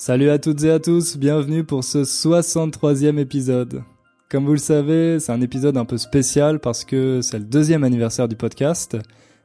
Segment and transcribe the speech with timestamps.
[0.00, 3.82] Salut à toutes et à tous, bienvenue pour ce 63e épisode.
[4.30, 7.84] Comme vous le savez, c'est un épisode un peu spécial parce que c'est le deuxième
[7.84, 8.96] anniversaire du podcast.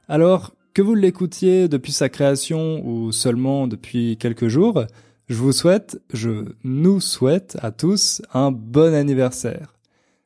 [0.07, 4.85] Alors, que vous l'écoutiez depuis sa création ou seulement depuis quelques jours,
[5.27, 9.75] je vous souhaite, je nous souhaite à tous un bon anniversaire.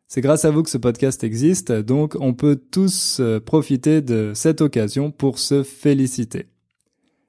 [0.07, 4.33] C'est grâce à vous que ce podcast existe, donc on peut tous euh, profiter de
[4.35, 6.45] cette occasion pour se féliciter.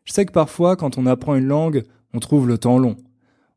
[0.05, 2.96] Je sais que parfois, quand on apprend une langue, on trouve le temps long.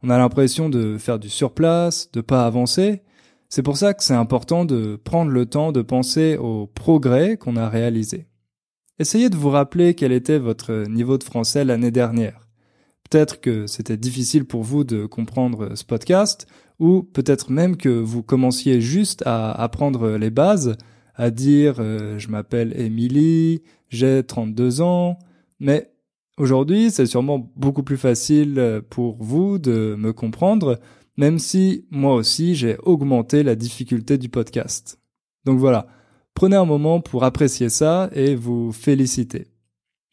[0.02, 3.02] On a l'impression de faire du surplace, de pas avancer.
[3.49, 7.55] C'est pour ça que c'est important de prendre le temps de penser au progrès qu'on
[7.55, 8.27] a réalisé.
[8.99, 12.48] Essayez de vous rappeler quel était votre niveau de français l'année dernière.
[13.09, 16.48] Peut-être que c'était difficile pour vous de comprendre ce podcast,
[16.79, 20.76] ou peut-être même que vous commenciez juste à apprendre les bases,
[21.15, 25.20] à dire euh, je m'appelle Émilie, j'ai 32 ans,
[25.59, 25.93] mais
[26.40, 30.80] Aujourd'hui, c'est sûrement beaucoup plus facile euh, pour vous de me comprendre,
[31.16, 34.99] même si moi aussi j'ai augmenté la difficulté du podcast.
[35.46, 35.85] Donc voilà,
[36.34, 39.46] prenez un moment pour apprécier ça et vous féliciter.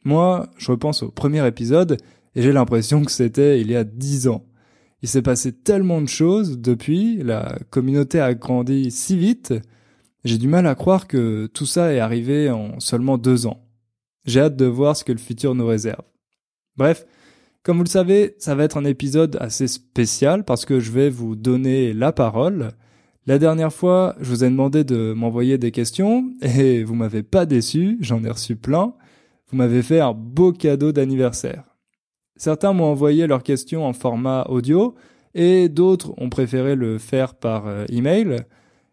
[0.05, 1.97] Moi, je repense au premier épisode
[2.35, 4.45] et j'ai l'impression que c'était il y a dix ans.
[5.03, 9.55] Il s'est passé tellement de choses depuis, la communauté a grandi si vite,
[10.25, 13.67] j'ai du mal à croire que tout ça est arrivé en seulement deux ans.
[14.27, 16.05] J'ai hâte de voir ce que le futur nous réserve.
[16.81, 17.05] Bref,
[17.63, 21.11] comme vous le savez, ça va être un épisode assez spécial parce que je vais
[21.11, 22.71] vous donner la parole.
[23.27, 27.45] La dernière fois, je vous ai demandé de m'envoyer des questions et vous m'avez pas
[27.45, 28.95] déçu, j'en ai reçu plein.
[29.51, 31.65] Vous m'avez fait un beau cadeau d'anniversaire.
[32.37, 34.95] Certains m'ont envoyé leurs questions en format audio
[35.35, 38.37] et d'autres ont préféré le faire par euh, email.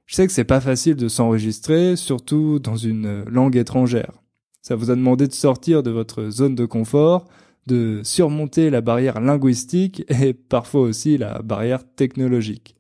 [0.06, 4.12] Je sais que c'est pas facile de s'enregistrer, surtout dans une langue étrangère.
[4.62, 7.28] Ça vous a demandé de sortir de votre zone de confort,
[7.68, 12.76] de surmonter la barrière linguistique et parfois aussi la barrière technologique.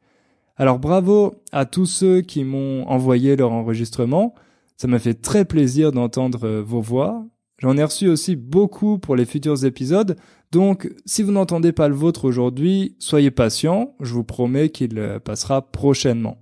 [0.55, 4.33] Alors bravo à tous ceux qui m'ont envoyé leur enregistrement.
[4.75, 7.25] Ça m'a fait très plaisir d'entendre vos voix.
[7.59, 10.15] J'en ai reçu aussi beaucoup pour les futurs épisodes,
[10.51, 15.63] donc si vous n'entendez pas le vôtre aujourd'hui, soyez patient, je vous promets qu'il passera
[15.63, 16.37] prochainement.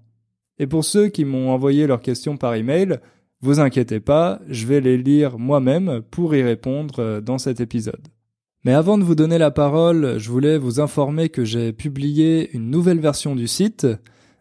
[0.60, 3.00] Et pour ceux qui m'ont envoyé leurs questions par email,
[3.42, 8.08] vous inquiétez pas, je vais les lire moi-même pour y répondre dans cet épisode.
[8.66, 12.72] Mais avant de vous donner la parole, je voulais vous informer que j'ai publié une
[12.72, 13.86] nouvelle version du site.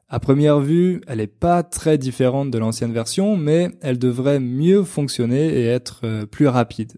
[0.08, 4.82] À première vue, elle n'est pas très différente de l'ancienne version, mais elle devrait mieux
[4.82, 6.94] fonctionner et être euh, plus rapide.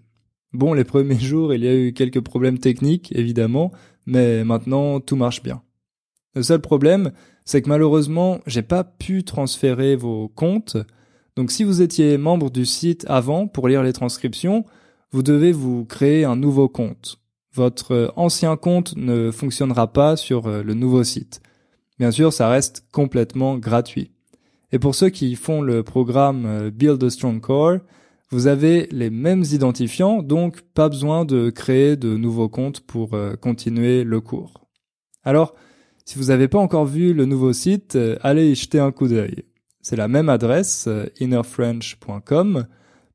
[0.53, 3.73] Bon, les premiers jours, il y a eu quelques problèmes techniques, évidemment,
[4.07, 5.63] mais maintenant tout marche bien.
[6.37, 7.11] Le seul problème,
[7.45, 10.77] c'est que malheureusement, j'ai pas pu transférer vos comptes.
[11.35, 14.65] Donc si vous étiez membre du site avant pour lire les transcriptions,
[15.17, 17.23] vous devez vous créer un nouveau compte.
[17.55, 21.41] Votre ancien compte ne fonctionnera pas sur euh, le nouveau site.
[21.99, 24.11] Bien sûr, ça reste complètement gratuit.
[24.73, 27.79] Et pour ceux qui font le programme euh, Build a Strong Core,
[28.29, 33.37] vous avez les mêmes identifiants, donc pas besoin de créer de nouveaux comptes pour euh,
[33.37, 34.67] continuer le cours.
[35.25, 35.55] Alors,
[36.05, 39.45] si vous n'avez pas encore vu le nouveau site, allez y jeter un coup d'œil.
[39.81, 40.91] C'est la même adresse,
[41.21, 42.67] innerfrench.com.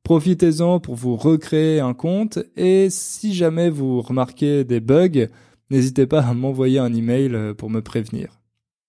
[0.04, 5.28] Profitez-en pour vous recréer un compte et si jamais vous remarquez des bugs,
[5.70, 8.40] n'hésitez pas à m'envoyer un email euh, pour me prévenir.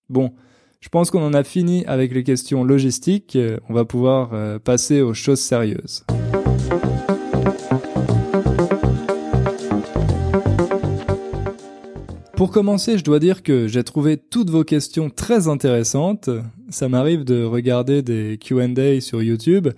[0.10, 0.34] Bon,
[0.80, 3.38] je pense qu'on en a fini avec les questions logistiques,
[3.70, 6.04] on va pouvoir euh, passer aux choses sérieuses.
[12.36, 16.30] Pour commencer, je dois dire que j'ai trouvé toutes vos questions très intéressantes.
[16.70, 19.70] Ça m'arrive de regarder des Q&A sur YouTube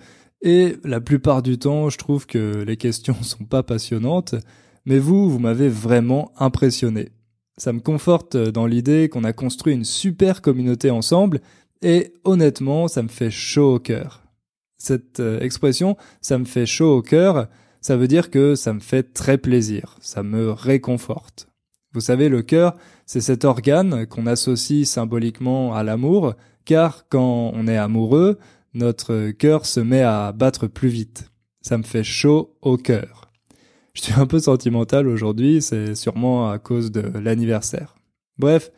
[0.41, 4.35] et la plupart du temps, je trouve que les questions sont pas passionnantes,
[4.85, 7.09] mais vous, vous m'avez vraiment impressionné.
[7.57, 11.41] Ça me conforte dans l'idée qu'on a construit une super communauté ensemble,
[11.81, 14.23] et honnêtement, ça me fait chaud au cœur.
[14.77, 17.47] Cette euh, expression, ça me fait chaud au cœur,
[17.81, 21.47] ça veut dire que ça me fait très plaisir, ça me réconforte.
[21.93, 22.75] Vous savez, le cœur,
[23.05, 26.33] c'est cet organe qu'on associe symboliquement à l'amour,
[26.65, 28.37] car quand on est amoureux,
[28.75, 31.31] notre cœur se met à battre plus vite.
[31.61, 33.31] Ça me fait chaud au cœur.
[33.93, 37.95] Je suis un peu sentimental aujourd'hui, c'est sûrement à cause de l'anniversaire.
[38.37, 38.71] Bref,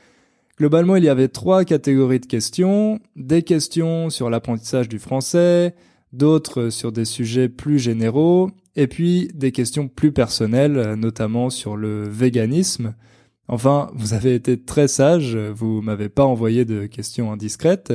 [0.57, 5.75] globalement il y avait trois catégories de questions, des questions sur l'apprentissage du français,
[6.13, 12.07] d'autres sur des sujets plus généraux, et puis des questions plus personnelles, notamment sur le
[12.07, 12.93] véganisme.
[13.47, 17.93] Enfin, vous avez été très sage, vous m'avez pas envoyé de questions indiscrètes,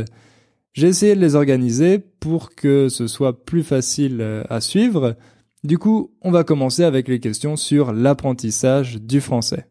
[0.72, 5.16] j'ai essayé de les organiser pour que ce soit plus facile euh, à suivre.
[5.64, 9.68] Du coup, on va commencer avec les questions sur l'apprentissage du français.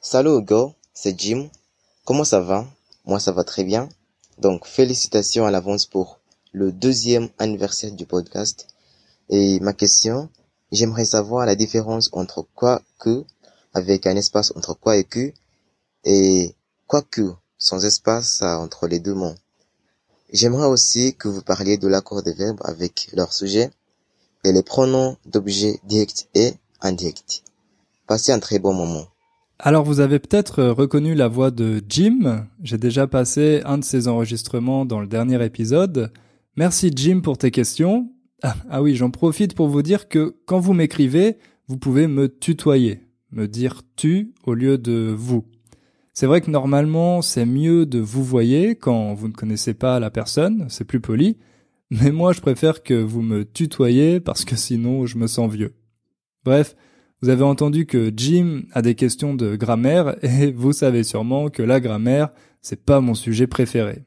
[0.00, 1.48] Salut Hugo, c'est Jim.
[2.04, 2.66] Comment ça va?
[3.06, 3.88] Moi ça va très bien.
[4.38, 6.18] Donc félicitations à l'avance pour
[6.52, 8.68] le deuxième anniversaire du podcast.
[9.30, 10.28] Et ma question,
[10.72, 13.24] j'aimerais savoir la différence entre quoi que
[13.72, 15.32] avec un espace entre quoi et que
[16.04, 16.54] et
[16.86, 19.34] quoi que sans espace entre les deux mots.
[20.32, 23.70] J'aimerais aussi que vous parliez de l'accord des verbes avec leur sujet
[24.44, 27.42] et les pronoms d'objets directs et indirects.
[28.06, 29.06] Passez un très bon moment.
[29.58, 32.46] Alors vous avez peut-être euh, reconnu la voix de Jim.
[32.62, 36.12] J'ai déjà passé un de ses enregistrements dans le dernier épisode.
[36.56, 38.10] Merci Jim pour tes questions.
[38.42, 41.38] Ah, ah oui, j'en profite pour vous dire que quand vous m'écrivez,
[41.68, 43.00] vous pouvez me tutoyer,
[43.30, 45.44] me dire tu au lieu de vous.
[46.14, 50.10] C'est vrai que normalement, c'est mieux de vous voyer quand vous ne connaissez pas la
[50.10, 51.38] personne, c'est plus poli,
[51.90, 55.74] mais moi je préfère que vous me tutoyez parce que sinon je me sens vieux.
[56.44, 56.76] Bref,
[57.20, 61.64] vous avez entendu que Jim a des questions de grammaire et vous savez sûrement que
[61.64, 62.28] la grammaire,
[62.62, 64.04] c'est pas mon sujet préféré.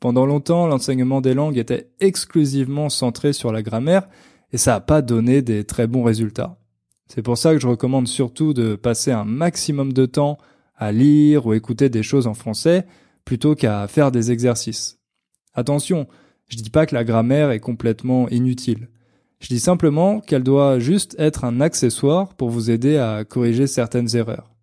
[0.00, 4.08] Pendant longtemps, l'enseignement des langues était exclusivement centré sur la grammaire
[4.52, 6.58] et ça n'a pas donné des très bons résultats.
[7.06, 10.38] C'est pour ça que je recommande surtout de passer un maximum de temps
[10.92, 12.86] lire ou écouter des choses en français
[13.24, 14.98] plutôt qu'à faire des exercices.
[15.54, 16.06] Attention,
[16.48, 18.88] je dis pas que la grammaire est complètement inutile.
[19.40, 24.16] Je dis simplement qu'elle doit juste être un accessoire pour vous aider à corriger certaines
[24.16, 24.54] erreurs.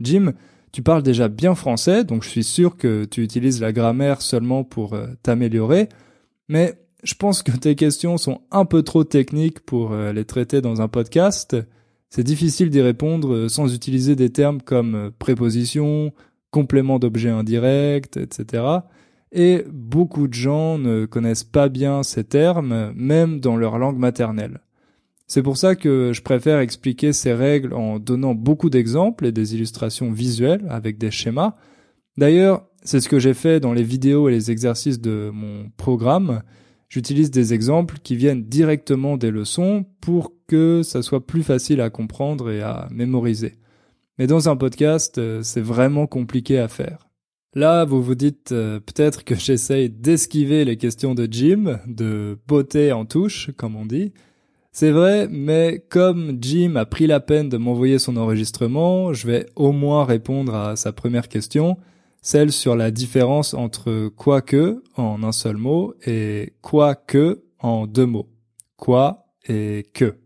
[0.00, 0.32] Jim,
[0.72, 4.64] tu parles déjà bien français, donc je suis sûr que tu utilises la grammaire seulement
[4.64, 5.88] pour euh, t'améliorer,
[6.48, 6.74] mais
[7.04, 10.80] je pense que tes questions sont un peu trop techniques pour euh, les traiter dans
[10.80, 11.56] un podcast.
[12.10, 16.12] C'est difficile d'y répondre euh, sans utiliser des termes comme préposition,
[16.50, 18.80] complément d'objet indirect, etc
[19.34, 24.60] et beaucoup de gens ne connaissent pas bien ces termes, même dans leur langue maternelle.
[25.26, 29.54] C'est pour ça que je préfère expliquer ces règles en donnant beaucoup d'exemples et des
[29.54, 31.54] illustrations visuelles avec des schémas.
[32.16, 36.42] D'ailleurs, c'est ce que j'ai fait dans les vidéos et les exercices de mon programme.
[36.94, 41.90] J'utilise des exemples qui viennent directement des leçons pour que ça soit plus facile à
[41.90, 43.54] comprendre et à mémoriser.
[44.16, 47.08] Mais dans un podcast, euh, c'est vraiment compliqué à faire.
[47.52, 52.92] Là, vous vous dites euh, peut-être que j'essaye d'esquiver les questions de Jim, de beauté
[52.92, 54.12] en touche, comme on dit.
[54.70, 59.46] C'est vrai, mais comme Jim a pris la peine de m'envoyer son enregistrement, je vais
[59.56, 61.76] au moins répondre à sa première question,
[62.24, 68.28] celle sur la différence entre quoique en un seul mot et quoique en deux mots.
[68.76, 70.16] Quoi et que.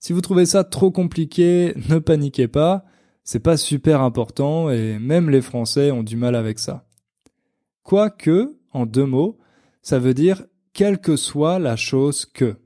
[0.00, 2.84] Si vous trouvez ça trop compliqué, ne paniquez pas
[3.30, 6.84] c'est pas super important et même les Français ont du mal avec ça.
[7.84, 9.38] Quoique, en deux mots,
[9.82, 12.56] ça veut dire quelle que soit la chose que.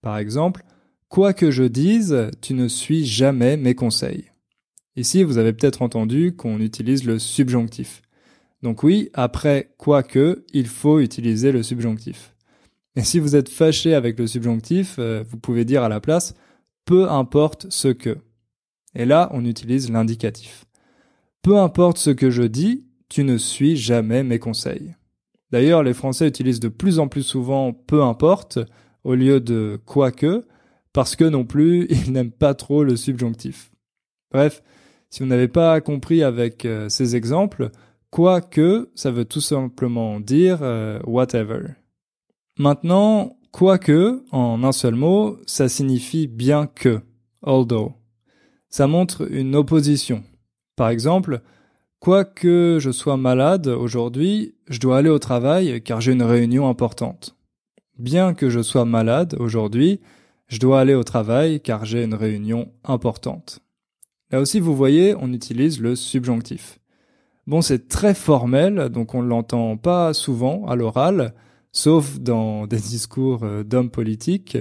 [0.00, 0.64] Par exemple,
[1.10, 4.30] quoi que je dise, tu ne suis jamais mes conseils.
[4.96, 8.02] Ici, vous avez peut-être entendu qu'on utilise le subjonctif.
[8.62, 12.34] Donc oui, après quoique, il faut utiliser le subjonctif.
[12.96, 16.34] Et si vous êtes fâché avec le subjonctif, euh, vous pouvez dire à la place
[16.86, 18.16] peu importe ce que.
[18.94, 20.64] Et là, on utilise l'indicatif.
[21.42, 24.94] Peu importe ce que je dis, tu ne suis jamais mes conseils.
[25.50, 28.58] D'ailleurs, les Français utilisent de plus en plus souvent peu importe
[29.04, 30.46] au lieu de quoique,
[30.92, 33.70] parce que non plus, ils n'aiment pas trop le subjonctif.
[34.32, 34.62] Bref,
[35.16, 37.70] si vous n'avez pas compris avec euh, ces exemples,
[38.10, 41.68] quoique, ça veut tout simplement dire euh, whatever.
[42.58, 47.00] Maintenant, quoique, en un seul mot, ça signifie bien que,
[47.40, 47.94] although
[48.68, 50.22] ça montre une opposition.
[50.76, 51.40] Par exemple,
[51.98, 57.36] quoique je sois malade aujourd'hui, je dois aller au travail car j'ai une réunion importante.
[57.98, 59.98] Bien que je sois malade aujourd'hui,
[60.48, 63.62] je dois aller au travail car j'ai une réunion importante.
[64.30, 66.80] Là aussi, vous voyez, on utilise le subjonctif.
[67.46, 71.32] Bon, c'est très formel, donc on ne l'entend pas souvent à l'oral,
[71.70, 74.58] sauf dans des discours euh, d'hommes politiques.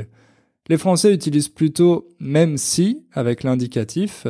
[0.67, 4.27] Les Français utilisent plutôt même si avec l'indicatif.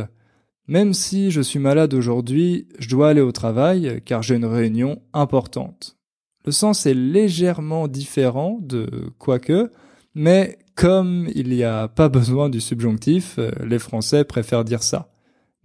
[0.67, 5.01] Même si je suis malade aujourd'hui, je dois aller au travail car j'ai une réunion
[5.13, 5.97] importante.
[6.45, 8.87] Le sens est légèrement différent de
[9.17, 9.71] quoique,
[10.13, 15.14] mais comme il n'y a pas besoin du subjonctif, les Français préfèrent dire ça.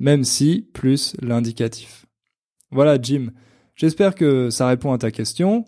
[0.00, 2.07] Même si plus l'indicatif.
[2.73, 3.30] Voilà Jim.
[3.76, 5.64] J'espère que ça répond à ta question.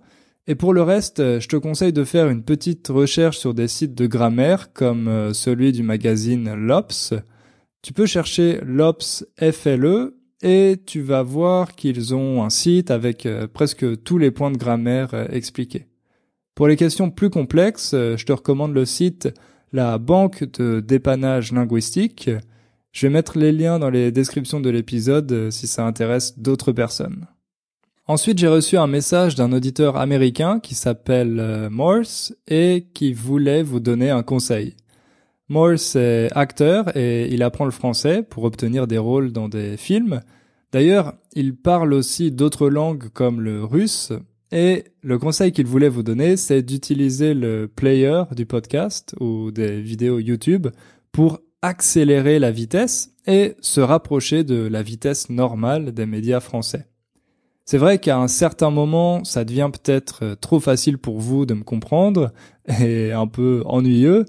[0.48, 3.68] Et pour le reste, euh, je te conseille de faire une petite recherche sur des
[3.68, 7.14] sites de grammaire comme euh, celui du magazine LOPS.
[7.80, 13.46] Tu peux chercher LOPS FLE et tu vas voir qu'ils ont un site avec euh,
[13.46, 15.86] presque tous les points de grammaire expliqués.
[16.56, 19.28] Pour les questions plus complexes, je te recommande le site
[19.72, 22.30] La Banque de dépannage linguistique.
[22.92, 26.72] Je vais mettre les liens dans les descriptions de l'épisode euh, si ça intéresse d'autres
[26.72, 27.26] personnes.
[28.06, 33.62] Ensuite, j'ai reçu un message d'un auditeur américain qui s'appelle euh, Morse et qui voulait
[33.62, 34.76] vous donner un conseil.
[35.48, 40.20] Morse est acteur et il apprend le français pour obtenir des rôles dans des films.
[40.72, 44.12] D'ailleurs, il parle aussi d'autres langues comme le russe
[44.52, 49.80] et le conseil qu'il voulait vous donner, c'est d'utiliser le player du podcast ou des
[49.80, 50.68] vidéos YouTube
[51.10, 56.86] pour accélérer la vitesse et se rapprocher de la vitesse normale des médias français.
[57.64, 61.54] C'est vrai qu'à un certain moment, ça devient peut-être euh, trop facile pour vous de
[61.54, 62.32] me comprendre
[62.80, 64.26] et un peu ennuyeux.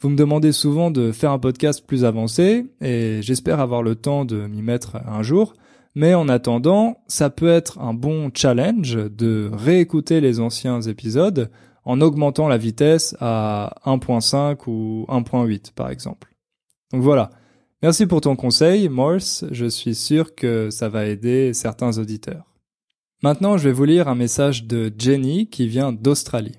[0.00, 4.24] Vous me demandez souvent de faire un podcast plus avancé et j'espère avoir le temps
[4.24, 5.54] de m'y mettre un jour.
[5.94, 11.50] Mais en attendant, ça peut être un bon challenge de réécouter les anciens épisodes
[11.84, 16.31] en augmentant la vitesse à 1.5 ou 1.8 par exemple.
[16.92, 17.30] Donc voilà.
[17.82, 19.44] Merci pour ton conseil, Morse.
[19.50, 22.46] Je suis sûr que ça va aider certains auditeurs.
[23.22, 26.58] Maintenant, je vais vous lire un message de Jenny qui vient d'Australie.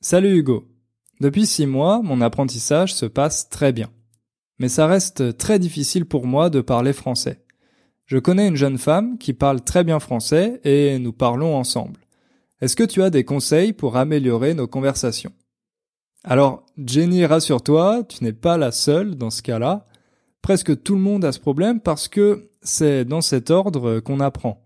[0.00, 0.66] Salut Hugo.
[1.20, 3.90] Depuis six mois, mon apprentissage se passe très bien.
[4.58, 7.44] Mais ça reste très difficile pour moi de parler français.
[8.06, 12.00] Je connais une jeune femme qui parle très bien français et nous parlons ensemble.
[12.60, 15.32] Est-ce que tu as des conseils pour améliorer nos conversations?
[16.22, 19.86] Alors, Jenny, rassure-toi, tu n'es pas la seule dans ce cas-là.
[20.42, 24.62] Presque tout le monde a ce problème parce que c'est dans cet ordre qu'on apprend.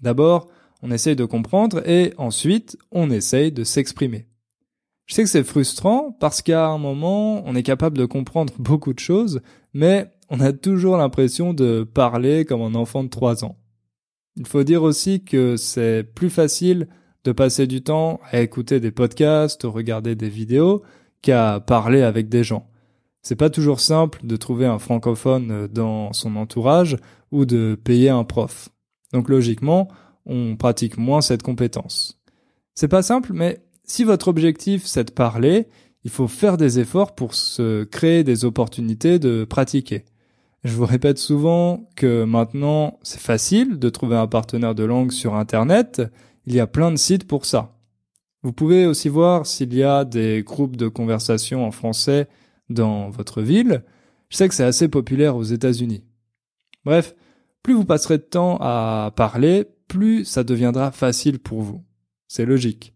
[0.00, 0.48] D'abord,
[0.82, 4.28] on essaye de comprendre et ensuite, on essaye de s'exprimer.
[5.06, 8.92] Je sais que c'est frustrant parce qu'à un moment, on est capable de comprendre beaucoup
[8.92, 9.40] de choses,
[9.74, 13.58] mais on a toujours l'impression de parler comme un enfant de 3 ans.
[14.36, 16.88] Il faut dire aussi que c'est plus facile
[17.28, 20.82] de passer du temps à écouter des podcasts, regarder des vidéos,
[21.20, 22.70] qu'à parler avec des gens.
[23.20, 26.96] C'est pas toujours simple de trouver un francophone dans son entourage
[27.30, 28.70] ou de payer un prof.
[29.12, 29.88] Donc logiquement,
[30.24, 32.18] on pratique moins cette compétence.
[32.74, 35.68] C'est pas simple, mais si votre objectif c'est de parler,
[36.04, 40.06] il faut faire des efforts pour se créer des opportunités de pratiquer.
[40.64, 45.34] Je vous répète souvent que maintenant c'est facile de trouver un partenaire de langue sur
[45.34, 46.00] Internet,
[46.48, 47.76] il y a plein de sites pour ça.
[48.42, 52.26] Vous pouvez aussi voir s'il y a des groupes de conversation en français
[52.70, 53.84] dans votre ville.
[54.30, 56.04] Je sais que c'est assez populaire aux États-Unis.
[56.86, 57.14] Bref,
[57.62, 61.84] plus vous passerez de temps à parler, plus ça deviendra facile pour vous.
[62.28, 62.94] C'est logique.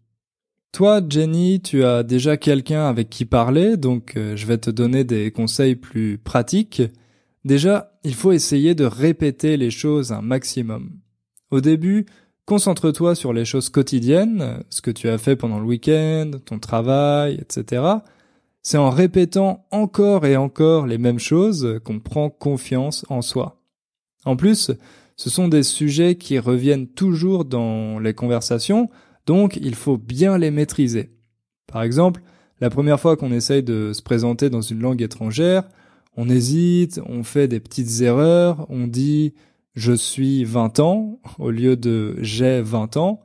[0.71, 5.03] Toi, Jenny, tu as déjà quelqu'un avec qui parler, donc euh, je vais te donner
[5.03, 6.81] des conseils plus pratiques.
[7.45, 10.89] Déjà, il faut essayer de répéter les choses un maximum.
[11.51, 12.07] Au début,
[12.45, 17.39] concentre-toi sur les choses quotidiennes, ce que tu as fait pendant le week-end, ton travail,
[17.41, 17.83] etc.
[18.61, 23.61] C'est en répétant encore et encore les mêmes choses qu'on prend confiance en soi.
[24.25, 24.71] En plus,
[25.15, 28.89] ce sont des sujets qui reviennent toujours dans les conversations,
[29.25, 31.11] donc il faut bien les maîtriser.
[31.67, 32.21] Par exemple,
[32.61, 35.63] la première fois qu'on essaye de se présenter dans une langue étrangère,
[36.15, 39.33] on hésite, on fait des petites erreurs, on dit
[39.73, 43.21] je suis 20 ans au lieu de j'ai 20 ans,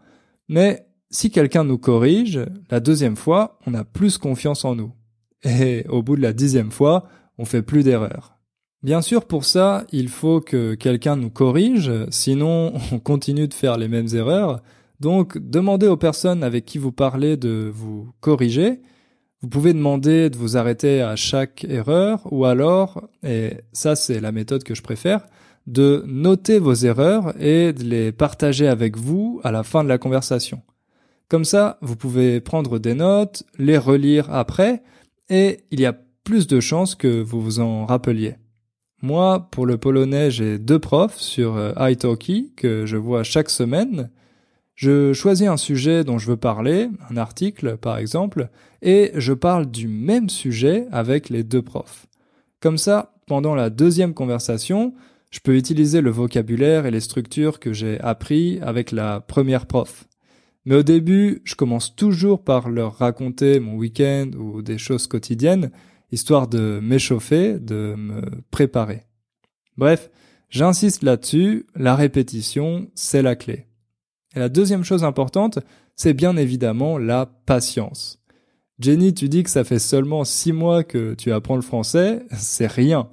[0.48, 2.40] mais si quelqu'un nous corrige,
[2.70, 4.92] la deuxième fois, on a plus confiance en nous.
[5.44, 8.38] Et au bout de la dixième fois, on fait plus d'erreurs.
[8.82, 13.76] Bien sûr, pour ça, il faut que quelqu'un nous corrige, sinon on continue de faire
[13.76, 14.62] les mêmes erreurs.
[15.00, 18.80] Donc, demandez aux personnes avec qui vous parlez de vous corriger.
[19.40, 24.32] Vous pouvez demander de vous arrêter à chaque erreur, ou alors, et ça c'est la
[24.32, 25.26] méthode que je préfère,
[25.68, 29.98] de noter vos erreurs et de les partager avec vous à la fin de la
[29.98, 30.62] conversation.
[31.28, 34.82] Comme ça, vous pouvez prendre des notes, les relire après,
[35.28, 35.94] et il y a
[36.24, 38.36] plus de chances que vous vous en rappeliez.
[39.02, 44.10] Moi, pour le polonais, j'ai deux profs sur euh, italki que je vois chaque semaine.
[44.74, 48.48] Je choisis un sujet dont je veux parler, un article par exemple,
[48.80, 52.06] et je parle du même sujet avec les deux profs.
[52.60, 54.94] Comme ça, pendant la deuxième conversation,
[55.30, 60.04] je peux utiliser le vocabulaire et les structures que j'ai appris avec la première prof.
[60.64, 65.70] Mais au début, je commence toujours par leur raconter mon week-end ou des choses quotidiennes
[66.12, 69.02] histoire de m'échauffer, de me préparer.
[69.76, 70.10] Bref,
[70.48, 73.66] j'insiste là-dessus, la répétition, c'est la clé.
[74.34, 75.58] Et la deuxième chose importante,
[75.94, 78.20] c'est bien évidemment la patience.
[78.78, 82.68] Jenny, tu dis que ça fait seulement six mois que tu apprends le français, c'est
[82.68, 83.08] rien.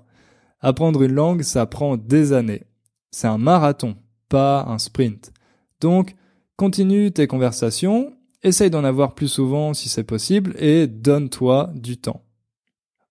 [0.68, 2.64] Apprendre une langue, ça prend des années.
[3.12, 3.98] C'est un marathon,
[4.30, 5.32] pas un sprint.
[5.80, 6.16] Donc,
[6.58, 12.24] continue tes conversations, essaye d'en avoir plus souvent si c'est possible et donne-toi du temps.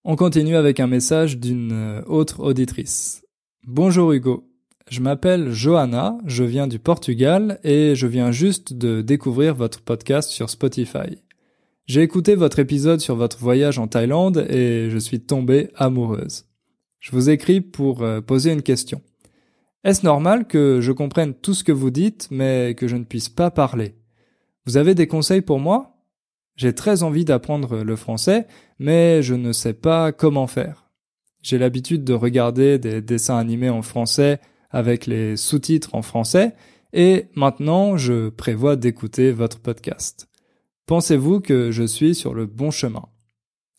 [0.03, 3.23] On continue avec un message d'une euh, autre auditrice.
[3.65, 4.51] Bonjour Hugo.
[4.91, 10.29] Je m'appelle Johanna, je viens du Portugal et je viens juste de découvrir votre podcast
[10.31, 11.23] sur Spotify.
[11.87, 16.47] J'ai écouté votre épisode sur votre voyage en Thaïlande et je suis tombée amoureuse.
[17.05, 19.03] Je vous écris pour euh, poser une question.
[19.85, 23.29] Est-ce normal que je comprenne tout ce que vous dites mais que je ne puisse
[23.29, 23.95] pas parler?
[24.65, 25.99] Vous avez des conseils pour moi?
[26.57, 28.47] J'ai très envie d'apprendre le français,
[28.79, 30.89] mais je ne sais pas comment faire.
[31.43, 36.55] J'ai l'habitude de regarder des dessins animés en français avec les sous-titres en français,
[36.95, 40.27] et maintenant je prévois d'écouter votre podcast.
[40.87, 43.05] Pensez-vous que je suis sur le bon chemin?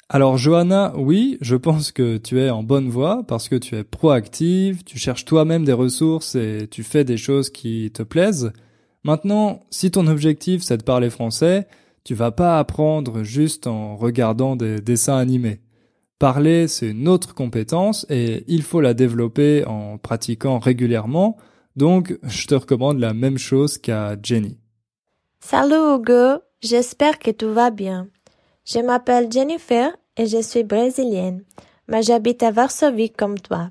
[0.08, 3.84] Alors Johanna, oui, je pense que tu es en bonne voie parce que tu es
[3.84, 8.54] proactive, tu cherches toi-même des ressources et tu fais des choses qui te plaisent.
[9.04, 11.68] Maintenant, si ton objectif c'est de parler français,
[12.04, 15.60] tu vas pas apprendre juste en regardant des dessins animés.
[16.20, 21.36] Parler, c'est une autre compétence et il faut la développer en pratiquant régulièrement.
[21.76, 24.58] Donc, je te recommande la même chose qu'à Jenny.
[25.40, 28.08] Salut Hugo, j'espère que tout va bien.
[28.66, 31.44] Je m'appelle Jennifer et je suis brésilienne,
[31.88, 33.70] mais j'habite à Varsovie comme toi.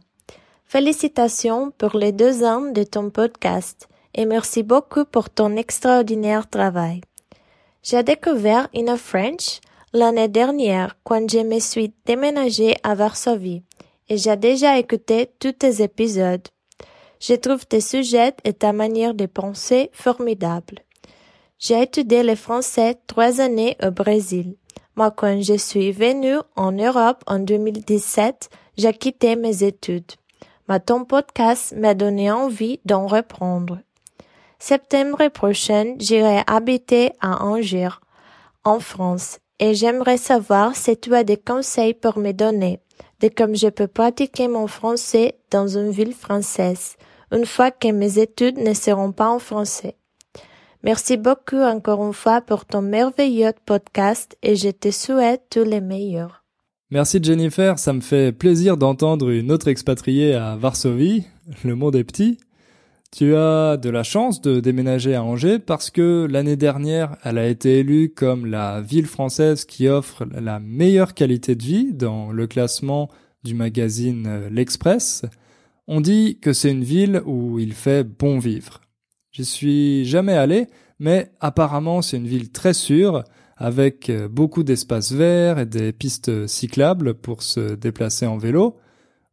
[0.65, 7.01] Félicitations pour les deux ans de ton podcast et merci beaucoup pour ton extraordinaire travail.
[7.83, 9.61] J'ai découvert In French
[9.93, 13.65] l'année dernière quand je me suis déménagée à Varsovie
[14.09, 16.47] et j'ai déjà écouté tous tes épisodes.
[17.19, 20.79] Je trouve tes sujets et ta manière de penser formidables.
[21.59, 24.57] J'ai étudié le français trois années au Brésil.
[24.97, 30.13] Moi, quand je suis venue en Europe en 2017, j'ai quitté mes études.
[30.69, 33.81] Mais ton podcast m'a donné envie d'en reprendre.
[34.59, 38.01] Septembre prochain, j'irai habiter à Angers,
[38.63, 42.81] en France, et j'aimerais savoir si tu as des conseils pour me donner
[43.21, 46.97] de comme je peux pratiquer mon français dans une ville française,
[47.33, 49.97] une fois que mes études ne seront pas en français.
[50.85, 55.81] Merci beaucoup encore une fois pour ton merveilleux podcast et je te souhaite tous les
[55.81, 56.44] meilleurs.
[56.90, 61.25] Merci Jennifer, ça me fait plaisir d'entendre une autre expatriée à Varsovie.
[61.64, 62.37] Le monde est petit.
[63.11, 67.47] Tu as de la chance de déménager à Angers parce que l'année dernière, elle a
[67.47, 72.47] été élue comme la ville française qui offre la meilleure qualité de vie dans le
[72.47, 73.09] classement
[73.42, 75.25] du magazine L'Express.
[75.88, 78.84] On dit que c'est une ville où il fait bon vivre.
[79.35, 80.68] J'y suis jamais allé,
[81.01, 83.25] mais apparemment c'est une ville très sûre,
[83.57, 88.77] avec euh, beaucoup d'espaces verts et des pistes cyclables pour se déplacer en vélo.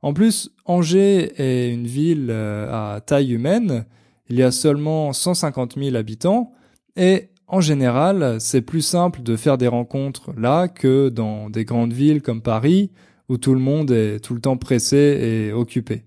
[0.01, 3.85] En plus, Angers est une ville euh, à taille humaine.
[4.27, 6.51] Il y a seulement 150 000 habitants
[6.95, 11.93] et en général, c'est plus simple de faire des rencontres là que dans des grandes
[11.93, 12.89] villes comme Paris
[13.29, 16.05] où tout le monde est tout le temps pressé et occupé.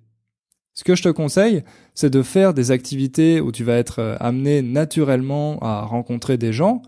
[0.75, 1.63] Ce que je te conseille,
[1.95, 6.53] c'est de faire des activités où tu vas être euh, amené naturellement à rencontrer des
[6.53, 6.83] gens.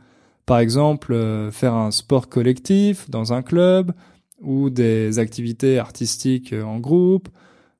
[0.45, 3.93] Par exemple, euh, faire un sport collectif dans un club,
[4.41, 7.29] ou des activités artistiques en groupe,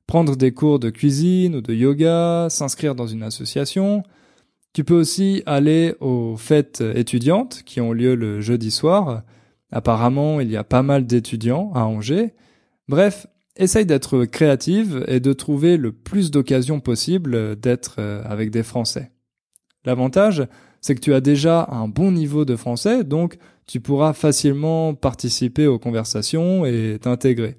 [0.07, 4.03] prendre des cours de cuisine ou de yoga, s'inscrire dans une association.
[4.73, 9.23] Tu peux aussi aller aux fêtes étudiantes qui ont lieu le jeudi soir.
[9.71, 12.33] Apparemment, il y a pas mal d'étudiants à Angers.
[12.87, 19.11] Bref, essaye d'être créative et de trouver le plus d'occasions possible d'être avec des Français.
[19.85, 20.47] L'avantage,
[20.81, 25.67] c'est que tu as déjà un bon niveau de français, donc tu pourras facilement participer
[25.67, 27.57] aux conversations et t'intégrer.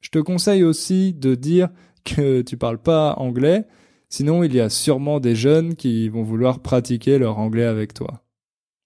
[0.00, 1.68] Je te conseille aussi de dire
[2.04, 3.64] que tu parles pas anglais,
[4.08, 8.24] sinon il y a sûrement des jeunes qui vont vouloir pratiquer leur anglais avec toi.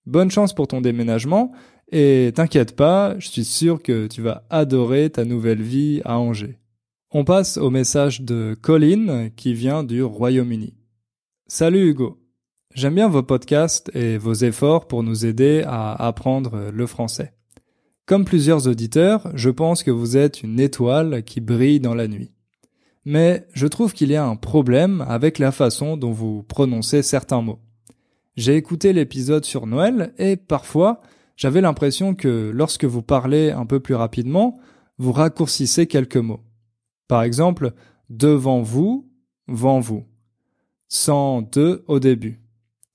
[0.06, 1.52] Bonne chance pour ton déménagement
[1.92, 6.58] et t'inquiète pas, je suis sûr que tu vas adorer ta nouvelle vie à Angers.
[7.12, 10.74] On passe au message de Colin qui vient du Royaume-Uni.
[11.46, 12.18] Salut Hugo.
[12.74, 17.34] J'aime bien vos podcasts et vos efforts pour nous aider à apprendre le français.
[18.06, 22.32] Comme plusieurs auditeurs, je pense que vous êtes une étoile qui brille dans la nuit.
[23.04, 27.42] Mais je trouve qu'il y a un problème avec la façon dont vous prononcez certains
[27.42, 27.60] mots.
[28.36, 31.02] J'ai écouté l'épisode sur Noël et parfois
[31.42, 34.60] j'avais l'impression que lorsque vous parlez un peu plus rapidement,
[34.98, 36.44] vous raccourcissez quelques mots.
[37.08, 37.72] Par exemple,
[38.10, 39.10] devant vous,
[39.48, 40.04] vent vous.
[40.86, 42.40] Sans de au début.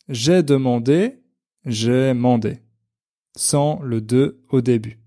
[0.07, 1.19] J'ai demandé,
[1.65, 2.59] j'ai mandé.
[3.35, 4.97] Sans le de au début.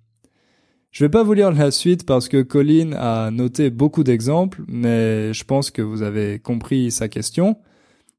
[0.90, 5.32] Je vais pas vous lire la suite parce que Colin a noté beaucoup d'exemples, mais
[5.32, 7.56] je pense que vous avez compris sa question.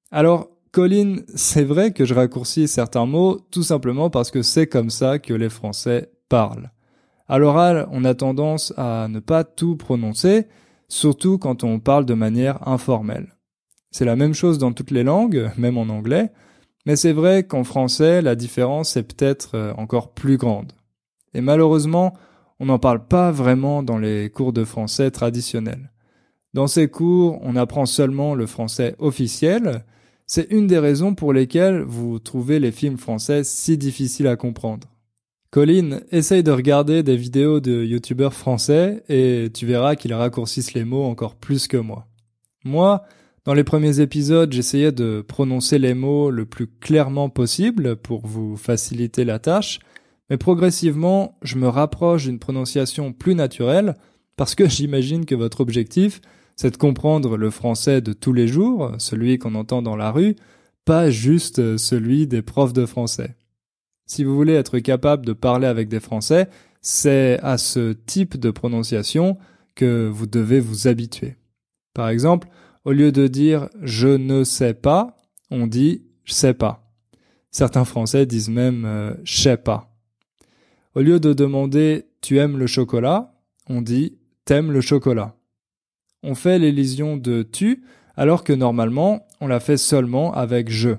[0.10, 4.90] Alors, Colin, c'est vrai que je raccourcis certains mots tout simplement parce que c'est comme
[4.90, 6.72] ça que les Français parlent.
[7.28, 10.48] À l'oral, on a tendance à ne pas tout prononcer,
[10.88, 13.36] surtout quand on parle de manière informelle.
[13.92, 16.32] C'est la même chose dans toutes les langues, même en anglais,
[16.86, 20.72] mais c'est vrai qu'en français, la différence est peut-être euh, encore plus grande.
[21.34, 22.14] Et malheureusement,
[22.60, 25.92] on n'en parle pas vraiment dans les cours de français traditionnels.
[26.54, 29.86] Dans ces cours, on apprend seulement le français officiel.
[30.34, 34.88] C'est une des raisons pour lesquelles vous trouvez les films français si difficiles à comprendre.
[35.50, 40.86] Colin, essaye de regarder des vidéos de youtubeurs français et tu verras qu'ils raccourcissent les
[40.86, 42.08] mots encore plus que moi.
[42.64, 43.04] Moi,
[43.44, 48.56] dans les premiers épisodes, j'essayais de prononcer les mots le plus clairement possible pour vous
[48.56, 49.80] faciliter la tâche,
[50.30, 53.98] mais progressivement, je me rapproche d'une prononciation plus naturelle
[54.38, 56.22] parce que j'imagine que votre objectif,
[56.62, 60.36] c'est de comprendre le français de tous les jours, celui qu'on entend dans la rue,
[60.86, 63.36] pas juste celui des profs de français.
[64.06, 68.52] Si vous voulez être capable de parler avec des Français, c'est à ce type de
[68.52, 69.40] prononciation
[69.74, 71.36] que vous devez vous habituer.
[71.96, 72.48] Par exemple,
[72.86, 75.18] au lieu de dire je ne sais pas,
[75.50, 76.94] on dit je sais pas.
[77.50, 79.92] Certains Français disent même euh, je sais pas.
[80.94, 83.34] Au lieu de demander tu aimes le chocolat,
[83.68, 85.36] on dit t'aimes le chocolat.
[86.24, 87.84] On fait l'élision de tu
[88.16, 90.92] alors que normalement on la fait seulement avec je.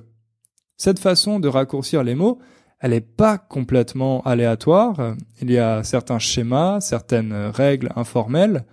[0.77, 2.39] Cette façon de raccourcir les mots,
[2.81, 5.15] elle n'est pas complètement aléatoire.
[5.41, 8.65] Il y a certains schémas, certaines règles informelles,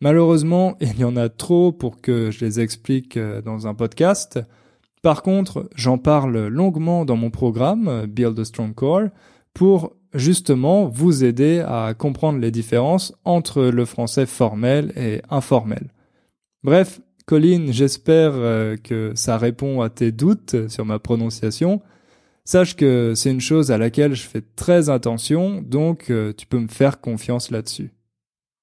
[0.00, 4.40] Malheureusement, il y en a trop pour que je les explique euh, dans un podcast.
[5.02, 9.08] Par contre, j'en parle longuement dans mon programme Build a Strong Core
[9.54, 15.88] pour justement vous aider à comprendre les différences entre le français formel et informel.
[16.62, 21.80] Bref, Colin, j'espère euh, que ça répond à tes doutes sur ma prononciation.
[22.44, 26.60] Sache que c'est une chose à laquelle je fais très attention, donc euh, tu peux
[26.60, 27.90] me faire confiance là-dessus.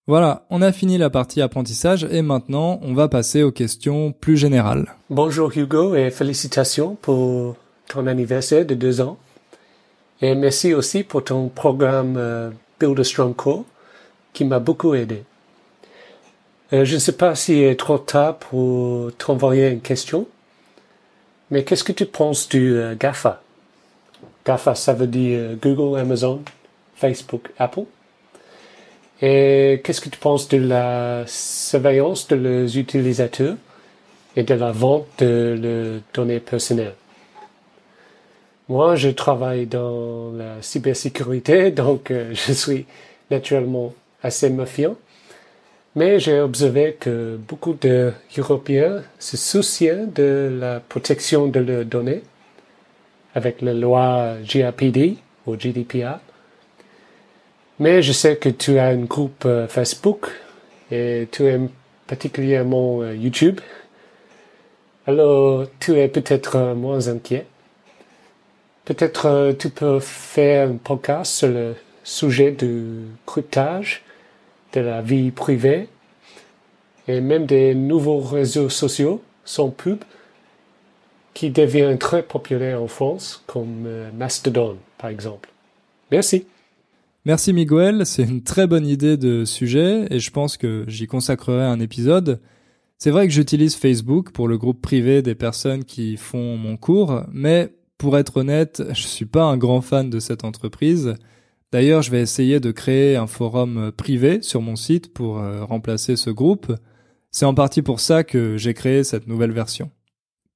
[0.08, 4.38] Voilà, on a fini la partie apprentissage et maintenant on va passer aux questions plus
[4.38, 4.95] générales.
[5.10, 7.56] Bonjour Hugo et félicitations pour
[7.88, 9.17] ton anniversaire de deux ans.
[10.23, 13.65] Et merci aussi pour ton programme euh, Build a Strong Core
[14.31, 15.25] qui m'a beaucoup aidé.
[16.71, 20.25] Euh, je ne sais pas s'il est trop tard pour t'envoyer une question,
[21.51, 23.41] mais qu'est-ce que tu penses du euh, GAFA?
[24.45, 26.41] GAFA, ça veut dire Google, Amazon,
[26.95, 27.83] Facebook, Apple.
[29.21, 33.57] Et qu'est-ce que tu penses de la surveillance de les utilisateurs
[34.38, 36.95] et de la vente de leurs données personnelles?
[38.69, 42.86] Moi, je travaille dans la cybersécurité, donc euh, je suis
[43.30, 44.95] naturellement assez méfiant.
[45.95, 52.23] Mais j'ai observé que beaucoup d'Européens se soucient de la protection de leurs données
[53.36, 56.19] avec la loi GAPD ou GDPR.
[57.80, 60.28] Mais je sais que tu as un groupe euh, Facebook
[60.89, 61.69] et tu aimes
[62.08, 63.60] particulièrement euh, YouTube.
[65.06, 67.45] Alors, tu es peut-être moins inquiet.
[68.86, 74.04] Peut-être tu peux faire un podcast sur le sujet du cryptage,
[74.74, 75.88] de la vie privée
[77.08, 80.00] et même des nouveaux réseaux sociaux sans pub
[81.34, 85.50] qui deviennent très populaires en France, comme Mastodon, par exemple.
[86.12, 86.46] Merci.
[87.26, 91.63] Merci Miguel, c'est une très bonne idée de sujet et je pense que j'y consacrerai
[91.63, 92.41] un épisode.
[92.98, 97.24] C'est vrai que j'utilise Facebook pour le groupe privé des personnes qui font mon cours,
[97.32, 97.72] mais
[98.04, 101.16] pour être honnête, je suis pas un grand fan de cette entreprise.
[101.72, 106.18] D'ailleurs, je vais essayer de créer un forum privé sur mon site pour euh, remplacer
[106.18, 106.70] ce groupe.
[107.32, 109.89] C'est en partie pour ça que j'ai créé cette nouvelle version.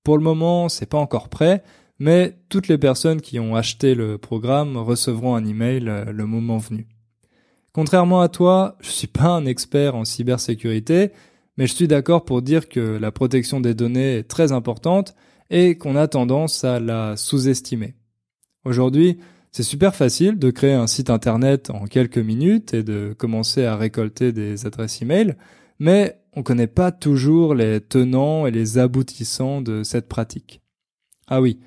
[0.03, 1.63] Pour le moment, c'est pas encore prêt,
[1.99, 6.57] mais toutes les personnes qui ont acheté le programme recevront un email euh, le moment
[6.57, 6.85] venu.
[7.71, 11.11] Contrairement à toi, je suis pas un expert en cybersécurité,
[11.55, 15.15] mais je suis d'accord pour dire que la protection des données est très importante
[15.49, 17.95] et qu'on a tendance à la sous-estimer.
[18.65, 19.17] Aujourd'hui,
[19.51, 23.75] c'est super facile de créer un site internet en quelques minutes et de commencer à
[23.75, 25.35] récolter des adresses email,
[25.79, 30.61] mais on connaît pas toujours les tenants et les aboutissants de cette pratique.
[31.27, 31.59] Ah oui,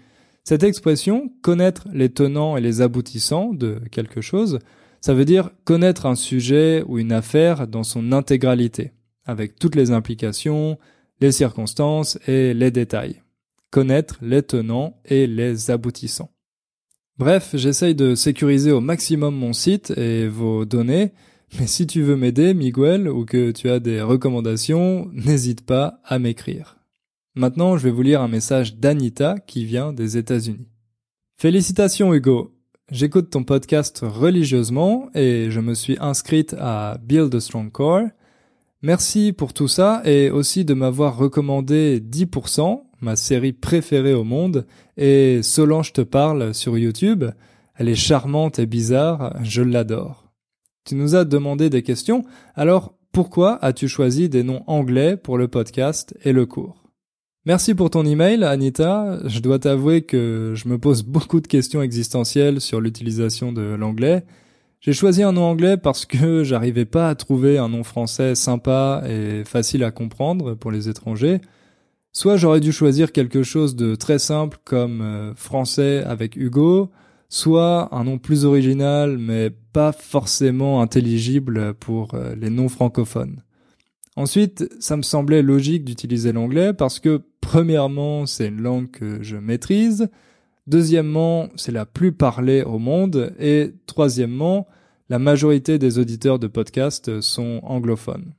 [0.45, 4.59] cette expression, connaître les tenants et les aboutissants de quelque chose,
[5.01, 8.93] ça veut dire connaître un sujet ou une affaire dans son intégralité,
[9.25, 10.79] avec toutes les implications,
[11.21, 13.23] les circonstances et les détails.
[13.71, 16.33] Connaître les tenants et les aboutissants.
[17.19, 21.13] Bref, j'essaye de sécuriser au maximum mon site et vos données,
[21.59, 26.19] mais si tu veux m'aider, Miguel, ou que tu as des recommandations, n'hésite pas à
[26.19, 26.79] m'écrire.
[27.35, 30.69] Maintenant, je vais vous lire un message d'Anita qui vient des États-Unis.
[31.37, 32.57] Félicitations Hugo.
[32.91, 38.09] J'écoute ton podcast religieusement et je me suis inscrite à Build a Strong Core.
[38.83, 44.67] Merci pour tout ça et aussi de m'avoir recommandé 10%, ma série préférée au monde,
[44.97, 47.25] et Solange te parle sur YouTube.
[47.77, 50.31] Elle est charmante et bizarre, je l'adore.
[50.85, 55.49] Tu nous as demandé des questions, alors pourquoi as-tu choisi des noms anglais pour le
[55.49, 56.81] podcast et le cours?
[57.47, 59.19] Merci pour ton email, Anita.
[59.25, 64.25] Je dois t'avouer que je me pose beaucoup de questions existentielles sur l'utilisation de l'anglais.
[64.81, 69.03] J'ai choisi un nom anglais parce que j'arrivais pas à trouver un nom français sympa
[69.09, 71.41] et facile à comprendre pour les étrangers.
[72.13, 76.91] Soit j'aurais dû choisir quelque chose de très simple comme euh, français avec Hugo,
[77.29, 83.43] soit un nom plus original mais pas forcément intelligible pour euh, les non francophones.
[84.17, 89.37] Ensuite, ça me semblait logique d'utiliser l'anglais parce que premièrement, c'est une langue que je
[89.37, 90.09] maîtrise,
[90.67, 94.67] deuxièmement, c'est la plus parlée au monde et troisièmement,
[95.09, 98.33] la majorité des auditeurs de podcasts sont anglophones.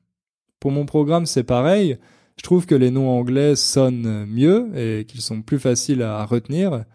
[0.60, 1.98] Pour mon programme, c'est pareil,
[2.42, 6.86] je trouve que les noms anglais sonnent mieux et qu'ils sont plus faciles à retenir.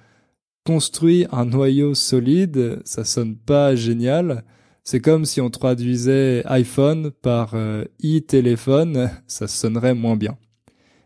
[0.64, 4.42] Construit un noyau solide, ça sonne pas génial.
[4.82, 10.36] C'est comme si on traduisait iPhone par euh, e-téléphone, ça sonnerait moins bien.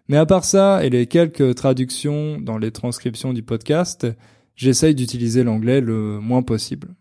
[0.08, 4.06] Mais à part ça et les quelques traductions dans les transcriptions du podcast,
[4.56, 6.94] j'essaye d'utiliser l'anglais le moins possible.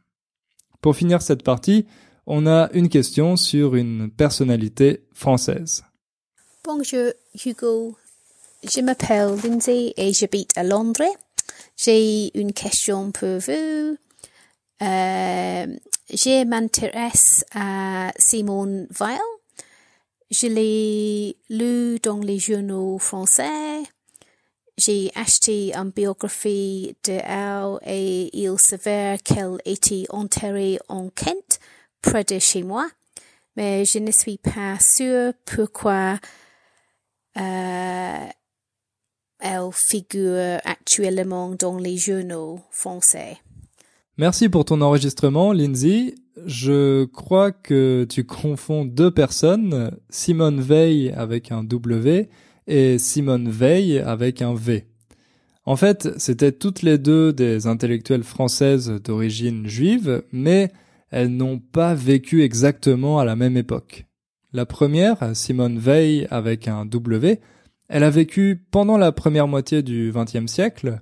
[0.81, 1.85] Pour finir cette partie,
[2.27, 5.85] on a une question sur une personnalité française.
[6.65, 7.13] Bonjour
[7.45, 7.95] Hugo,
[8.65, 11.07] je m'appelle Lindsay et j'habite à Londres.
[11.77, 13.97] J'ai une question pour vous.
[14.81, 15.67] Euh,
[16.09, 19.19] je m'intéresse à Simone Weil.
[20.29, 23.81] Je l'ai lu dans les journaux français.
[24.77, 31.61] J'ai acheté une biographie de elle et il s'avère qu'elle était enterrée en Kent,
[32.01, 32.89] près de chez moi.
[33.55, 36.19] Mais je ne suis pas sûre pourquoi
[37.39, 38.33] elle
[39.71, 43.37] figure actuellement dans les journaux français.
[44.17, 46.15] Merci pour ton enregistrement, Lindsay.
[46.45, 52.29] Je crois que tu confonds deux personnes, Simone Veil avec un W
[52.67, 54.87] et Simone Veil avec un V.
[55.65, 60.71] En fait, c'était toutes les deux des intellectuelles françaises d'origine juive, mais
[61.11, 64.05] elles n'ont pas vécu exactement à la même époque.
[64.51, 67.39] La première, Simone Veil avec un W,
[67.87, 71.01] elle a vécu pendant la première moitié du XXe siècle.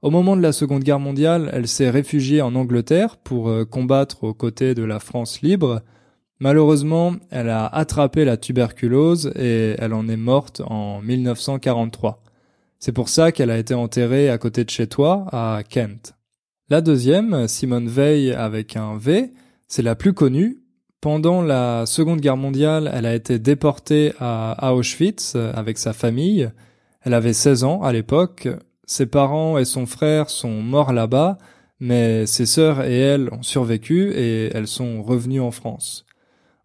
[0.00, 4.24] Au moment de la Seconde Guerre mondiale, elle s'est réfugiée en Angleterre pour euh, combattre
[4.24, 5.82] aux côtés de la France libre.
[6.38, 12.22] Malheureusement, elle a attrapé la tuberculose et elle en est morte en 1943.
[12.78, 16.14] C'est pour ça qu'elle a été enterrée à côté de chez toi, à Kent.
[16.70, 19.34] La deuxième, Simone Veil avec un V,
[19.68, 20.62] c'est la plus connue
[21.06, 26.50] pendant la Seconde Guerre mondiale, elle a été déportée à Auschwitz euh, avec sa famille.
[27.00, 28.48] Elle avait 16 ans à l'époque.
[28.86, 31.38] Ses parents et son frère sont morts là-bas,
[31.78, 36.06] mais ses sœurs et elle ont survécu et elles sont revenues en France.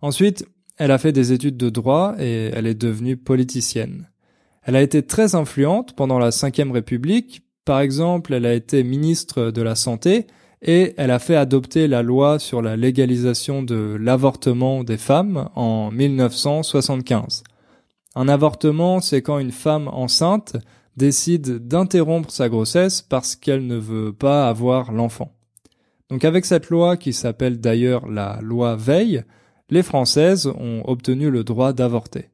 [0.01, 0.47] Ensuite,
[0.79, 4.09] elle a fait des études de droit et elle est devenue politicienne.
[4.63, 7.43] Elle a été très influente pendant la Ve République.
[7.63, 10.25] Par exemple, elle a été ministre de la Santé
[10.61, 15.91] et elle a fait adopter la loi sur la légalisation de l'avortement des femmes en
[15.91, 17.43] 1975.
[18.15, 20.57] Un avortement, c'est quand une femme enceinte
[20.97, 25.33] décide d'interrompre sa grossesse parce qu'elle ne veut pas avoir l'enfant.
[26.09, 29.23] Donc avec cette loi qui s'appelle d'ailleurs la loi Veil,
[29.69, 32.25] les Françaises ont obtenu le droit d'avorter.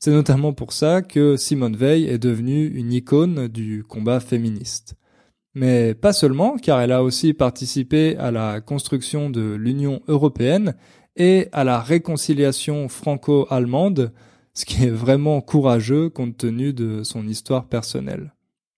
[0.00, 4.96] C'est notamment pour ça que Simone Veil est devenue une icône du combat féministe.
[5.54, 10.74] Mais pas seulement, car elle a aussi participé à la construction de l'Union européenne
[11.16, 14.12] et à la réconciliation franco-allemande,
[14.52, 18.32] ce qui est vraiment courageux compte tenu de son histoire personnelle.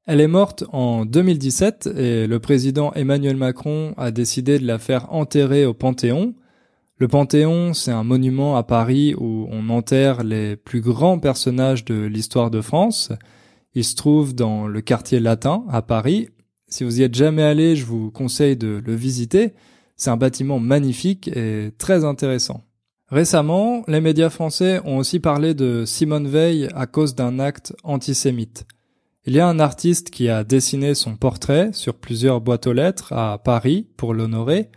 [0.07, 5.13] Elle est morte en 2017 et le président Emmanuel Macron a décidé de la faire
[5.13, 6.35] enterrer au Panthéon.
[6.99, 12.07] Le Panthéon, c'est un monument à Paris où on enterre les plus grands personnages de
[12.07, 13.11] l'histoire de France.
[13.75, 16.29] Il se trouve dans le quartier latin à Paris
[16.77, 19.55] si vous y êtes jamais allé, je vous conseille de le visiter.
[19.97, 22.65] C'est un bâtiment magnifique et très intéressant.
[23.09, 28.67] Récemment, les médias français ont aussi parlé de Simone Veil à cause d'un acte antisémite.
[29.25, 33.15] Il y a un artiste qui a dessiné son portrait sur plusieurs boîtes aux lettres
[33.15, 34.69] à Paris pour l'honorer,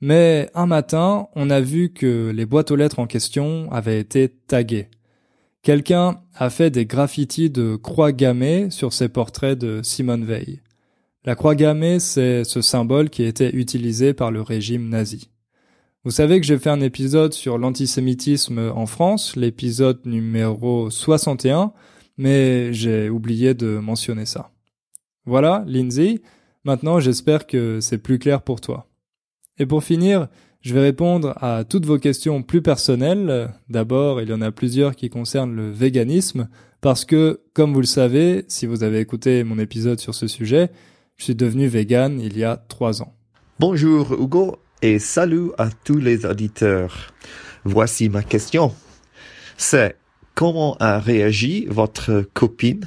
[0.00, 4.28] mais un matin, on a vu que les boîtes aux lettres en question avaient été
[4.28, 4.90] taguées.
[5.62, 10.60] Quelqu'un a fait des graffitis de croix gammées sur ces portraits de Simone Veil.
[11.24, 15.30] La croix gammée, c'est ce symbole qui était utilisé par le régime nazi.
[16.04, 21.72] Vous savez que j'ai fait un épisode sur l'antisémitisme en France, l'épisode numéro 61,
[22.16, 24.52] mais j'ai oublié de mentionner ça.
[25.26, 26.20] Voilà, Lindsay,
[26.64, 28.86] maintenant j'espère que c'est plus clair pour toi.
[29.58, 30.28] Et pour finir,
[30.60, 33.52] je vais répondre à toutes vos questions plus personnelles.
[33.68, 36.48] D'abord, il y en a plusieurs qui concernent le véganisme,
[36.80, 40.70] parce que, comme vous le savez, si vous avez écouté mon épisode sur ce sujet,
[41.18, 43.12] je suis devenu vegan il y a trois ans.
[43.58, 47.12] Bonjour Hugo et salut à tous les auditeurs.
[47.64, 48.72] Voici ma question.
[49.56, 49.96] C'est
[50.36, 52.84] comment a réagi votre copine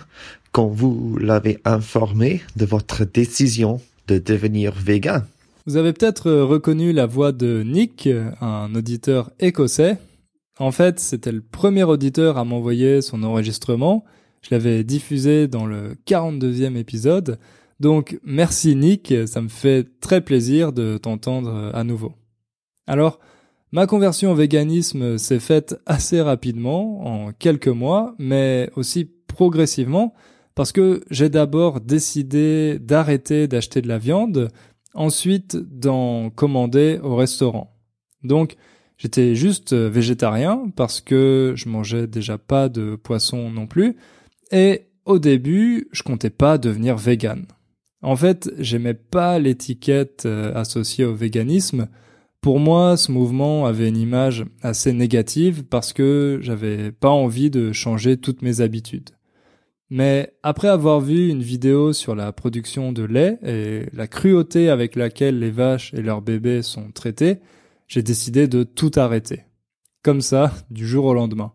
[0.53, 5.25] quand vous l'avez informée de votre décision de devenir vegan?
[5.67, 8.07] Vous avez peut-être reconnu la voix de Nick,
[8.39, 9.97] un auditeur écossais.
[10.57, 14.05] En fait, c'était le premier auditeur à m'envoyer son enregistrement.
[14.41, 17.37] Je l'avais diffusé dans le 42e épisode.
[17.81, 22.13] Donc merci Nick, ça me fait très plaisir de t'entendre à nouveau.
[22.85, 23.19] Alors,
[23.71, 30.13] ma conversion au véganisme s'est faite assez rapidement, en quelques mois, mais aussi progressivement,
[30.53, 34.49] parce que j'ai d'abord décidé d'arrêter d'acheter de la viande,
[34.93, 37.73] ensuite d'en commander au restaurant.
[38.23, 38.57] Donc,
[38.97, 43.95] j'étais juste végétarien parce que je mangeais déjà pas de poisson non plus,
[44.51, 47.47] et au début, je comptais pas devenir vegan.
[48.01, 51.87] En fait, j'aimais pas l'étiquette euh, associée au véganisme.
[52.41, 57.71] Pour moi, ce mouvement avait une image assez négative parce que j'avais pas envie de
[57.71, 59.11] changer toutes mes habitudes.
[59.91, 64.95] Mais après avoir vu une vidéo sur la production de lait et la cruauté avec
[64.95, 67.39] laquelle les vaches et leurs bébés sont traités,
[67.87, 69.43] j'ai décidé de tout arrêter.
[70.01, 71.51] Comme ça, du jour au lendemain.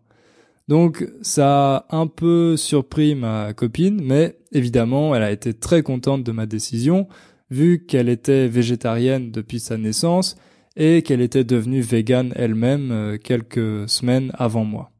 [0.67, 6.23] Donc ça a un peu surpris ma copine, mais évidemment elle a été très contente
[6.23, 7.07] de ma décision,
[7.49, 10.35] vu qu'elle était végétarienne depuis sa naissance
[10.75, 14.91] et qu'elle était devenue végane elle-même euh, quelques semaines avant moi.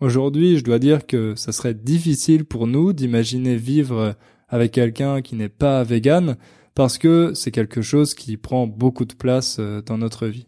[0.00, 4.14] Aujourd'hui, je dois dire que ça serait difficile pour nous d'imaginer vivre
[4.48, 6.36] avec quelqu'un qui n'est pas végane
[6.74, 10.46] parce que c'est quelque chose qui prend beaucoup de place euh, dans notre vie.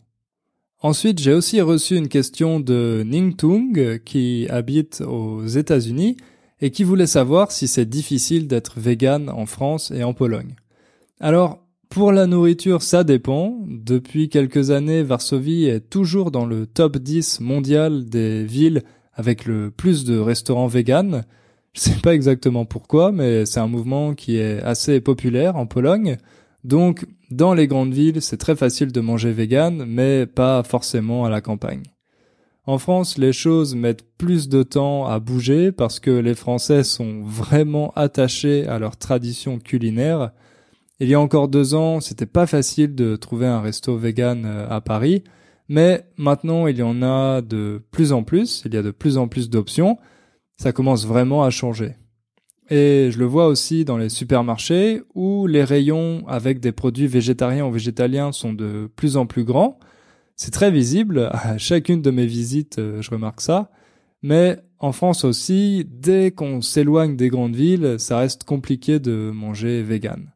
[0.81, 6.17] Ensuite, j'ai aussi reçu une question de Ning Tung qui habite aux États-Unis
[6.61, 10.55] et qui voulait savoir si c'est difficile d'être vegan en France et en Pologne.
[11.21, 13.59] Alors, pour la nourriture, ça dépend.
[13.67, 18.83] Depuis quelques années, Varsovie est toujours dans le top 10 mondial des villes
[19.15, 21.25] avec le plus de restaurants vegan.
[21.73, 26.19] Je sais pas exactement pourquoi, mais c'est un mouvement qui est assez populaire en Pologne.
[26.65, 31.31] Donc, dans les grandes villes, c'est très facile de manger vegan, mais pas forcément à
[31.31, 31.83] la campagne.
[32.69, 37.23] En France, les choses mettent plus de temps à bouger parce que les Français sont
[37.23, 40.33] vraiment attachés à leur tradition culinaire.
[41.01, 44.69] Il y a encore deux ans, c'était pas facile de trouver un resto vegan euh,
[44.69, 45.25] à Paris,
[45.71, 49.17] mais maintenant il y en a de plus en plus, il y a de plus
[49.17, 49.97] en plus d'options.
[50.59, 51.95] Ça commence vraiment à changer.
[52.69, 57.65] Et je le vois aussi dans les supermarchés où les rayons avec des produits végétariens
[57.65, 59.79] ou végétaliens sont de plus en plus grands.
[60.39, 63.71] C'est très visible, à chacune de mes visites euh, je remarque ça.
[64.23, 69.83] Mais en France aussi, dès qu'on s'éloigne des grandes villes, ça reste compliqué de manger
[69.83, 70.33] vegan.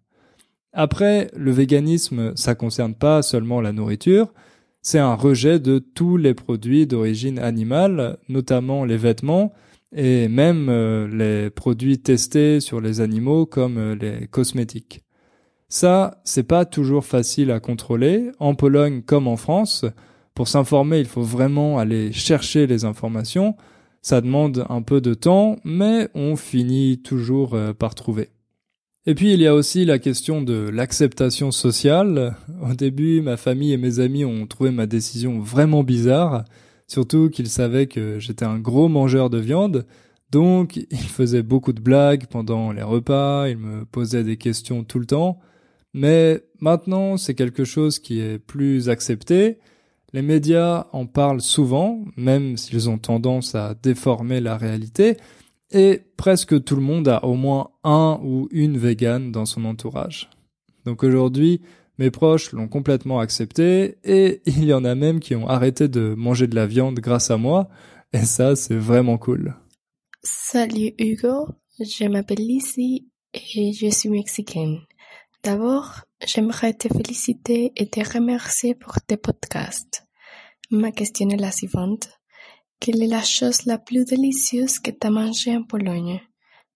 [0.72, 4.32] Après, le véganisme, ça concerne pas seulement la nourriture,
[4.80, 9.52] c'est un rejet de tous les produits d'origine animale, notamment les vêtements,
[9.94, 15.01] et même euh, les produits testés sur les animaux comme euh, les cosmétiques.
[15.74, 19.86] Ça, c'est pas toujours facile à contrôler, en Pologne comme en France.
[20.34, 23.56] Pour s'informer, il faut vraiment aller chercher les informations.
[24.02, 28.28] Ça demande un peu de temps, mais on finit toujours euh, par trouver.
[29.06, 32.36] Et puis il y a aussi la question de l'acceptation sociale.
[32.60, 36.44] Au début, ma famille et mes amis ont trouvé ma décision vraiment bizarre.
[36.86, 39.86] Surtout qu'ils savaient que j'étais un gros mangeur de viande,
[40.30, 44.98] donc ils faisaient beaucoup de blagues pendant les repas, ils me posaient des questions tout
[44.98, 45.40] le temps.
[45.94, 49.58] Mais maintenant, c'est quelque chose qui est plus accepté.
[50.12, 55.16] Les médias en parlent souvent, même s'ils ont tendance à déformer la réalité,
[55.70, 60.28] et presque tout le monde a au moins un ou une végane dans son entourage.
[60.84, 61.62] Donc aujourd'hui,
[61.98, 66.14] mes proches l'ont complètement accepté et il y en a même qui ont arrêté de
[66.16, 67.68] manger de la viande grâce à moi
[68.12, 69.56] et ça c'est vraiment cool.
[70.22, 71.48] Salut Hugo,
[71.80, 74.78] je m'appelle Lizzie et je suis mexicaine.
[75.44, 80.06] D'abord, j'aimerais te féliciter et te remercier pour tes podcasts.
[80.70, 82.10] Ma question est la suivante.
[82.78, 86.20] Quelle est la chose la plus délicieuse que tu as mangée en Pologne?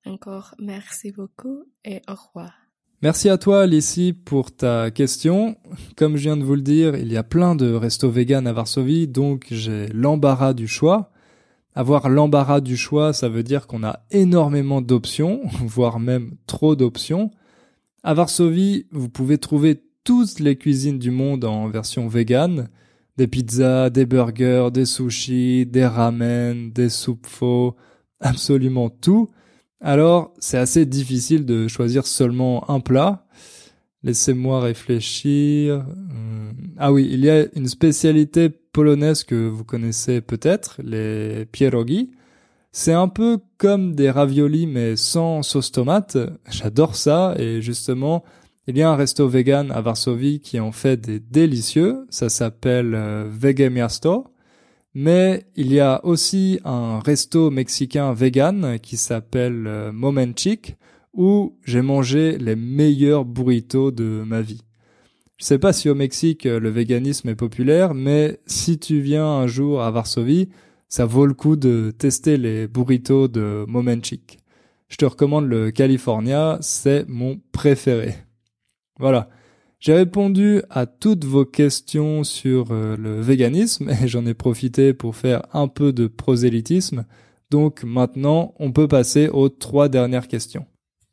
[0.05, 2.55] Encore merci beaucoup et au revoir.
[3.03, 5.57] Merci à toi, Lissy, pour ta question.
[5.97, 8.53] Comme je viens de vous le dire, il y a plein de restos vegan à
[8.53, 11.12] Varsovie, donc j'ai l'embarras du choix.
[11.77, 17.31] Avoir l'embarras du choix, ça veut dire qu'on a énormément d'options, voire même trop d'options.
[18.07, 22.69] À Varsovie, vous pouvez trouver toutes les cuisines du monde en version vegan.
[23.17, 27.75] Des pizzas, des burgers, des sushis, des ramen, des soupes faux,
[28.21, 29.31] absolument tout.
[29.81, 33.27] Alors, c'est assez difficile de choisir seulement un plat.
[34.05, 35.85] Laissez-moi réfléchir.
[35.85, 36.53] Hmm.
[36.77, 42.13] Ah oui, il y a une spécialité polonaise que vous connaissez peut-être, les pierogi.
[42.73, 46.19] C'est un peu comme des raviolis mais sans sauce tomate.
[46.51, 48.25] J'adore ça et justement,
[48.67, 52.07] il y a un resto vegan à Varsovie qui en fait des délicieux.
[52.11, 54.27] Ça s'appelle euh, Vegemiasto.
[54.95, 60.77] Mais il y a aussi un resto mexicain vegan qui s'appelle euh, Momenchik
[61.12, 64.62] où j'ai mangé les meilleurs burritos de ma vie.
[65.39, 69.27] Je sais pas si au Mexique euh, le véganisme est populaire, mais si tu viens
[69.27, 70.49] un jour à Varsovie,
[70.89, 74.39] ça vaut le coup de tester les burritos de Momenchik.
[74.89, 78.14] Je te recommande le California, c'est mon préféré.
[78.99, 79.28] Voilà.
[79.78, 85.16] J'ai répondu à toutes vos questions sur euh, le véganisme et j'en ai profité pour
[85.16, 87.05] faire un peu de prosélytisme.
[87.51, 90.66] Donc maintenant, on peut passer aux trois dernières questions.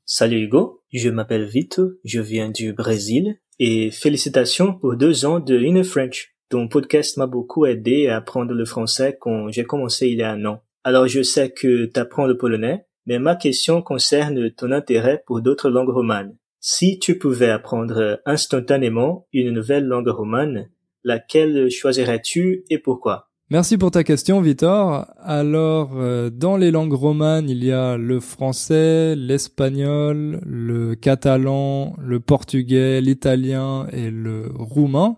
[0.06, 5.58] Salut Hugo, je m'appelle Vito, je viens du Brésil et félicitations pour deux ans de
[5.58, 6.33] In French.
[6.54, 10.30] Ton podcast m'a beaucoup aidé à apprendre le français quand j'ai commencé il y a
[10.30, 10.62] un an.
[10.84, 15.42] Alors je sais que tu apprends le polonais, mais ma question concerne ton intérêt pour
[15.42, 16.38] d'autres langues romanes.
[16.60, 20.70] Si tu pouvais apprendre instantanément une nouvelle langue romane,
[21.04, 23.32] laquelle choisirais-tu et pourquoi?
[23.50, 25.08] Merci pour ta question, Victor.
[25.22, 32.20] Alors, euh, dans les langues romanes, il y a le français, l'espagnol, le catalan, le
[32.20, 35.18] portugais, l'italien et le roumain.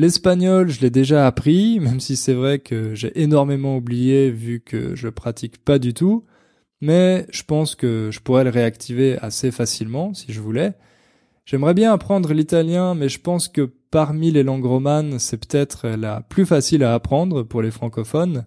[0.00, 4.96] L'espagnol, je l'ai déjà appris, même si c'est vrai que j'ai énormément oublié vu que
[4.96, 6.24] je pratique pas du tout
[6.80, 10.72] mais je pense que je pourrais le réactiver assez facilement si je voulais.
[11.44, 16.20] J'aimerais bien apprendre l'italien, mais je pense que parmi les langues romanes, c'est peut-être la
[16.20, 18.46] plus facile à apprendre pour les francophones.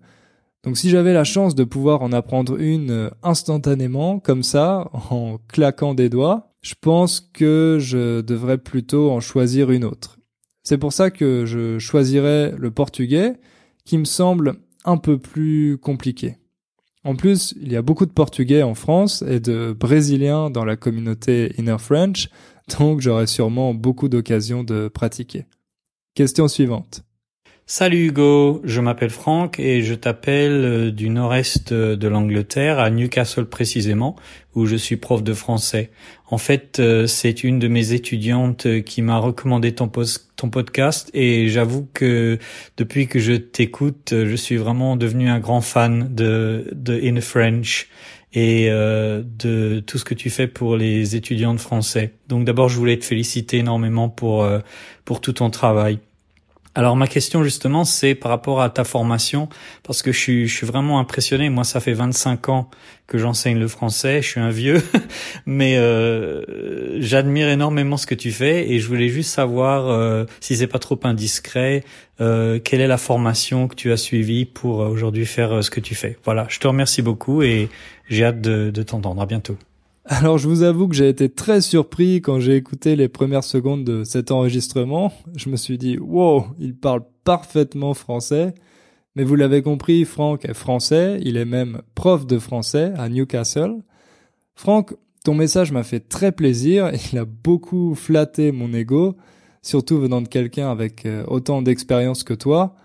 [0.64, 5.94] Donc si j'avais la chance de pouvoir en apprendre une instantanément, comme ça, en claquant
[5.94, 10.18] des doigts, je pense que je devrais plutôt en choisir une autre.
[10.64, 13.34] C'est pour ça que je choisirais le portugais,
[13.86, 14.56] qui me semble
[14.86, 16.38] un peu plus compliqué.
[17.04, 20.78] En plus, il y a beaucoup de Portugais en France et de Brésiliens dans la
[20.78, 22.30] communauté Inner French,
[22.80, 25.46] donc j'aurai sûrement beaucoup d'occasions de pratiquer.
[26.16, 27.04] Question suivante.
[27.66, 32.90] Salut Hugo, je m'appelle Franck et je t'appelle euh, du nord-est euh, de l'Angleterre, à
[32.90, 34.18] Newcastle précisément,
[34.54, 35.90] où je suis prof de français.
[36.30, 41.88] En fait, euh, c'est une de mes étudiantes qui m'a recommandé ton, podcast et j'avoue
[41.94, 42.38] que
[42.76, 46.66] depuis que je t'écoute, je suis vraiment devenu un grand fan de,
[47.02, 47.88] In French
[48.34, 52.16] et de tout ce que tu fais pour les étudiants de français.
[52.28, 54.46] Donc d'abord, je voulais te féliciter énormément pour
[55.22, 56.00] tout ton travail.
[56.76, 59.48] Alors ma question justement, c'est par rapport à ta formation,
[59.84, 61.50] parce que je suis, je suis vraiment impressionné.
[61.50, 62.70] Moi, ça fait 25 ans
[63.06, 64.82] que j'enseigne le français, je suis un vieux,
[65.46, 70.58] mais euh, j'admire énormément ce que tu fais et je voulais juste savoir, euh, si
[70.58, 71.84] c'est pas trop indiscret,
[72.22, 75.94] euh, quelle est la formation que tu as suivie pour aujourd'hui faire ce que tu
[75.94, 76.18] fais.
[76.26, 77.70] Voilà, je te remercie beaucoup et
[78.10, 79.22] j'ai hâte de, de t'entendre.
[79.22, 79.58] À bientôt.
[80.06, 83.86] Alors je vous avoue que j'ai été très surpris quand j'ai écouté les premières secondes
[83.86, 85.14] de cet enregistrement.
[85.38, 88.54] Je me suis dit wow, il parle parfaitement français.
[89.16, 93.76] Mais vous l'avez compris, Franck est français, il est même prof de français à Newcastle.
[94.56, 99.16] Franck, ton message m'a fait très plaisir, il a beaucoup flatté mon ego,
[99.62, 102.76] surtout venant de quelqu'un avec euh, autant d'expérience que toi.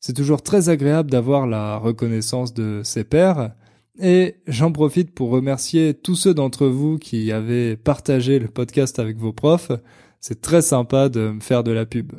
[0.00, 3.52] C'est toujours très agréable d'avoir la reconnaissance de ses pairs.
[4.00, 9.18] Et j'en profite pour remercier tous ceux d'entre vous qui avaient partagé le podcast avec
[9.18, 9.72] vos profs.
[10.20, 12.12] C'est très sympa de me faire de la pub.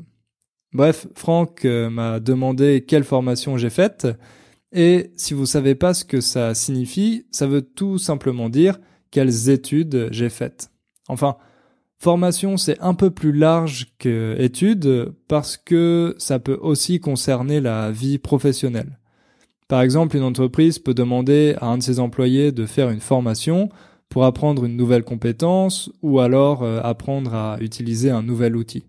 [0.73, 4.07] Bref, Franck euh, m'a demandé quelle formation j'ai faite.
[4.71, 8.79] Et si vous savez pas ce que ça signifie, ça veut tout simplement dire
[9.11, 10.71] quelles études j'ai faites.
[11.07, 11.37] Enfin,
[11.99, 17.91] formation c'est un peu plus large que études parce que ça peut aussi concerner la
[17.91, 18.99] vie professionnelle.
[19.73, 23.69] Par exemple, une entreprise peut demander à un de ses employés de faire une formation
[24.07, 28.83] pour apprendre une nouvelle compétence ou alors euh, apprendre à utiliser un nouvel outil.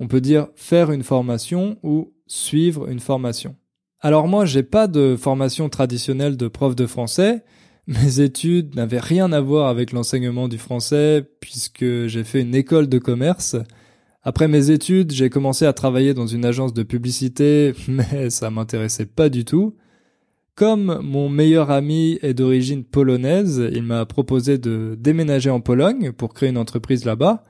[0.00, 3.56] On peut dire faire une formation ou suivre une formation.
[4.00, 7.42] Alors moi, j'ai pas de formation traditionnelle de prof de français,
[7.86, 12.90] Mes études n'avaient rien à voir avec l'enseignement du français puisque j'ai fait une école
[12.90, 13.56] de commerce.
[14.22, 19.06] Après mes études, j'ai commencé à travailler dans une agence de publicité, mais ça m'intéressait
[19.06, 19.74] pas du tout.
[20.54, 26.34] Comme mon meilleur ami est d'origine polonaise, il m'a proposé de déménager en Pologne pour
[26.34, 27.44] créer une entreprise là-bas.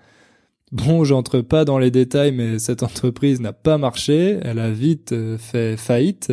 [0.71, 5.13] Bon, j'entre pas dans les détails, mais cette entreprise n'a pas marché, elle a vite
[5.13, 6.33] euh, fait faillite.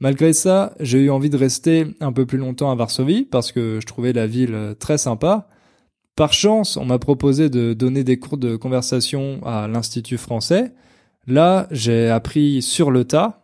[0.00, 3.78] Malgré ça, j'ai eu envie de rester un peu plus longtemps à Varsovie parce que
[3.80, 5.48] je trouvais la ville euh, très sympa.
[6.16, 10.72] Par chance, on m'a proposé de donner des cours de conversation à l'Institut français.
[11.26, 13.43] Là, j'ai appris sur le tas,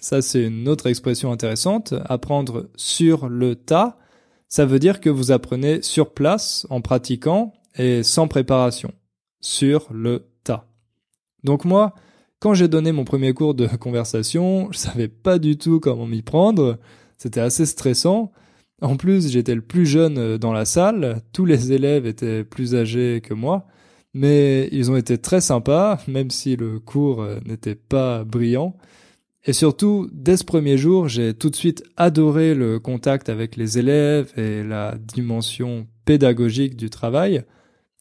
[0.00, 1.94] ça, c'est une autre expression intéressante.
[2.06, 3.98] Apprendre sur le tas,
[4.48, 8.92] ça veut dire que vous apprenez sur place, en pratiquant et sans préparation.
[9.40, 10.68] Sur le tas.
[11.42, 11.94] Donc moi,
[12.40, 16.22] quand j'ai donné mon premier cours de conversation, je savais pas du tout comment m'y
[16.22, 16.78] prendre.
[17.18, 18.32] C'était assez stressant.
[18.82, 21.22] En plus, j'étais le plus jeune dans la salle.
[21.32, 23.66] Tous les élèves étaient plus âgés que moi.
[24.12, 28.76] Mais ils ont été très sympas, même si le cours n'était pas brillant.
[29.46, 33.78] Et surtout, dès ce premier jour, j'ai tout de suite adoré le contact avec les
[33.78, 37.44] élèves et la dimension pédagogique du travail.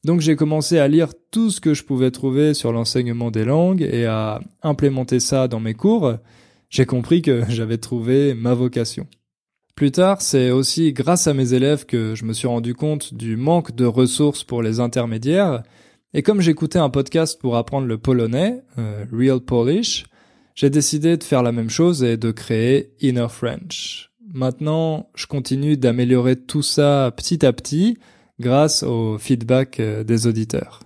[0.06, 3.82] Donc j'ai commencé à lire tout ce que je pouvais trouver sur l'enseignement des langues
[3.82, 6.14] et à implémenter ça dans mes cours.
[6.70, 9.08] J'ai compris que j'avais trouvé ma vocation.
[9.76, 13.36] Plus tard, c'est aussi grâce à mes élèves que je me suis rendu compte du
[13.38, 15.64] manque de ressources pour les intermédiaires.
[16.14, 20.06] Et comme j'écoutais un podcast pour apprendre le polonais, euh, Real Polish,
[20.56, 24.12] j'ai décidé de faire la même chose et de créer Inner French.
[24.34, 27.98] Maintenant, je continue d'améliorer tout ça petit à petit
[28.40, 30.80] grâce au feedback euh, des auditeurs.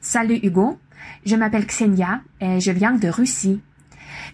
[0.00, 0.78] Salut Hugo,
[1.24, 3.60] je m'appelle Xenia et je viens de Russie.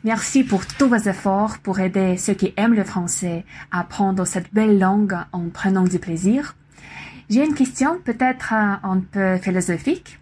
[0.05, 4.53] Merci pour tous vos efforts pour aider ceux qui aiment le français à apprendre cette
[4.53, 6.57] belle langue en prenant du plaisir.
[7.31, 10.19] J'ai une question peut-être euh, un peu philosophique.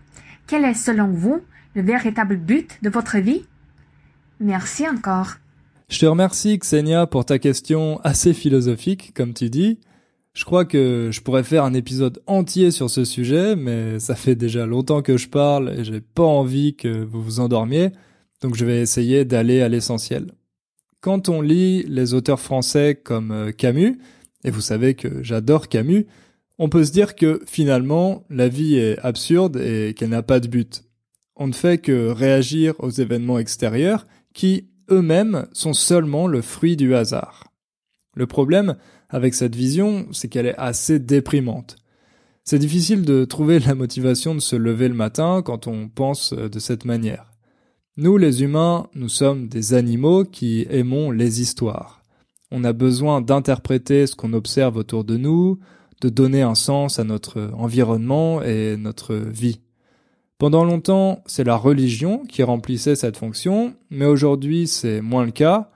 [0.47, 1.41] Quel est selon vous
[1.75, 3.45] le véritable but de votre vie?
[4.41, 5.35] Merci encore.
[5.89, 9.79] Je te remercie, Xenia, pour ta question assez philosophique, comme tu dis.
[10.35, 14.35] Je crois que je pourrais faire un épisode entier sur ce sujet, mais ça fait
[14.35, 17.93] déjà longtemps que je parle et j'ai pas envie que vous vous endormiez,
[18.43, 20.33] donc je vais essayer d'aller à l'essentiel.
[21.01, 23.99] Quand on lit les auteurs français comme euh, Camus,
[24.45, 26.07] et vous savez que j'adore Camus,
[26.59, 30.49] on peut se dire que finalement la vie est absurde et qu'elle n'a pas de
[30.49, 30.85] but.
[31.37, 34.07] On ne fait que réagir aux événements extérieurs
[34.37, 37.45] qui, eux-mêmes, sont seulement le fruit du hasard.
[38.15, 38.77] Le problème
[39.09, 41.77] avec cette vision, c'est qu'elle est assez déprimante.
[42.45, 46.59] C'est difficile de trouver la motivation de se lever le matin quand on pense de
[46.59, 47.33] cette manière.
[47.97, 52.03] Nous, les humains, nous sommes des animaux qui aimons les histoires.
[52.51, 55.59] On a besoin d'interpréter ce qu'on observe autour de nous,
[56.03, 59.61] de donner un sens à notre environnement et notre vie.
[60.39, 65.71] Pendant longtemps, c'est la religion qui remplissait cette fonction, mais aujourd'hui c'est moins le cas.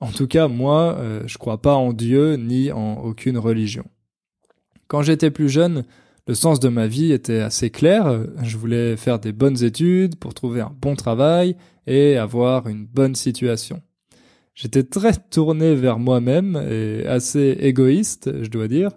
[0.00, 3.84] En tout cas, moi, euh, je crois pas en Dieu ni en aucune religion.
[4.86, 5.84] Quand j'étais plus jeune,
[6.26, 8.24] le sens de ma vie était assez clair.
[8.42, 11.56] Je voulais faire des bonnes études pour trouver un bon travail
[11.86, 13.82] et avoir une bonne situation.
[14.54, 18.90] J'étais très tourné vers moi-même et assez égoïste, je dois dire.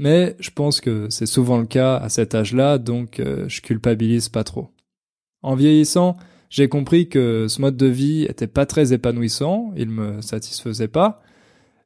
[0.00, 4.30] Mais je pense que c'est souvent le cas à cet âge-là, donc euh, je culpabilise
[4.30, 4.70] pas trop.
[5.42, 6.16] En vieillissant,
[6.48, 11.20] j'ai compris que ce mode de vie était pas très épanouissant, il me satisfaisait pas.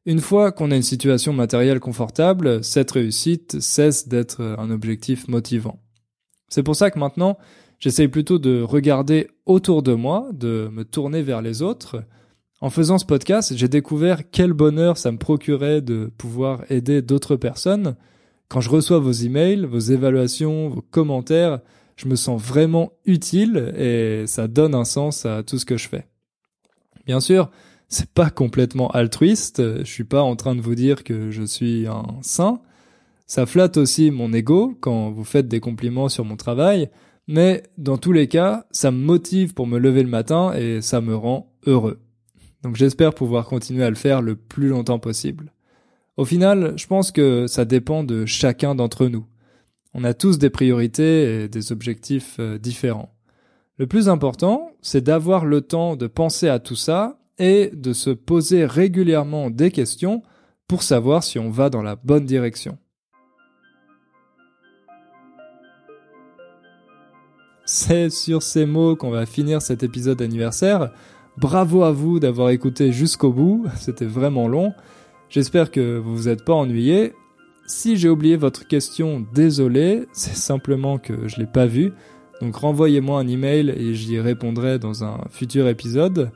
[0.07, 5.81] Une fois qu'on a une situation matérielle confortable, cette réussite cesse d'être un objectif motivant.
[6.49, 7.37] C'est pour ça que maintenant,
[7.81, 12.05] j'essaye plutôt de regarder autour de moi, de me tourner vers les autres,
[12.65, 17.37] en faisant ce podcast, j'ai découvert quel bonheur ça me procurait de pouvoir aider d'autres
[17.37, 17.95] personnes.
[18.49, 21.61] Quand je reçois vos emails, vos évaluations, vos commentaires,
[21.97, 25.91] je me sens vraiment utile et ça donne un sens à tout ce que je
[25.91, 26.07] fais.
[27.05, 27.51] Bien sûr,
[27.91, 31.87] c'est pas complètement altruiste, je suis pas en train de vous dire que je suis
[31.87, 32.63] un saint.
[33.27, 36.89] Ça flatte aussi mon ego quand vous faites des compliments sur mon travail,
[37.29, 41.03] mais dans tous les cas, ça me motive pour me lever le matin et ça
[41.03, 42.04] me rend heureux.
[42.65, 45.53] Donc j'espère pouvoir continuer à le faire le plus longtemps possible.
[46.17, 49.27] Au final, je pense que ça dépend de chacun d'entre nous.
[49.93, 53.15] On a tous des priorités et des objectifs euh, différents.
[53.77, 58.11] Le plus important, c'est d'avoir le temps de penser à tout ça et de se
[58.11, 60.23] poser régulièrement des questions
[60.67, 62.79] pour savoir si on va dans la bonne direction.
[67.67, 70.93] C'est sur ces mots qu'on va finir cet épisode anniversaire.
[71.37, 74.73] Bravo à vous d'avoir écouté jusqu'au bout, c'était vraiment long.
[75.29, 77.13] J'espère que vous vous êtes pas ennuyé.
[77.67, 81.93] Si j'ai oublié votre question, désolé, c'est simplement que je l'ai pas vu.
[82.41, 86.31] Donc renvoyez-moi un email et j'y répondrai dans un futur épisode.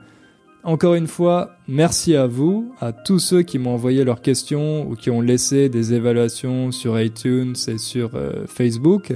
[0.64, 4.96] Encore une fois, merci à vous, à tous ceux qui m'ont envoyé leurs questions ou
[4.96, 9.14] qui ont laissé des évaluations sur iTunes et sur euh, Facebook.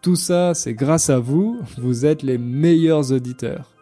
[0.00, 3.77] Tout ça, c'est grâce à vous, vous êtes les meilleurs auditeurs.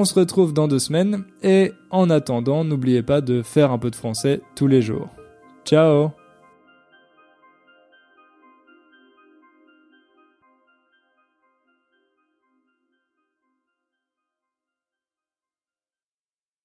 [0.00, 3.90] On se retrouve dans deux semaines et en attendant, n'oubliez pas de faire un peu
[3.90, 5.08] de français tous les jours.
[5.64, 6.12] Ciao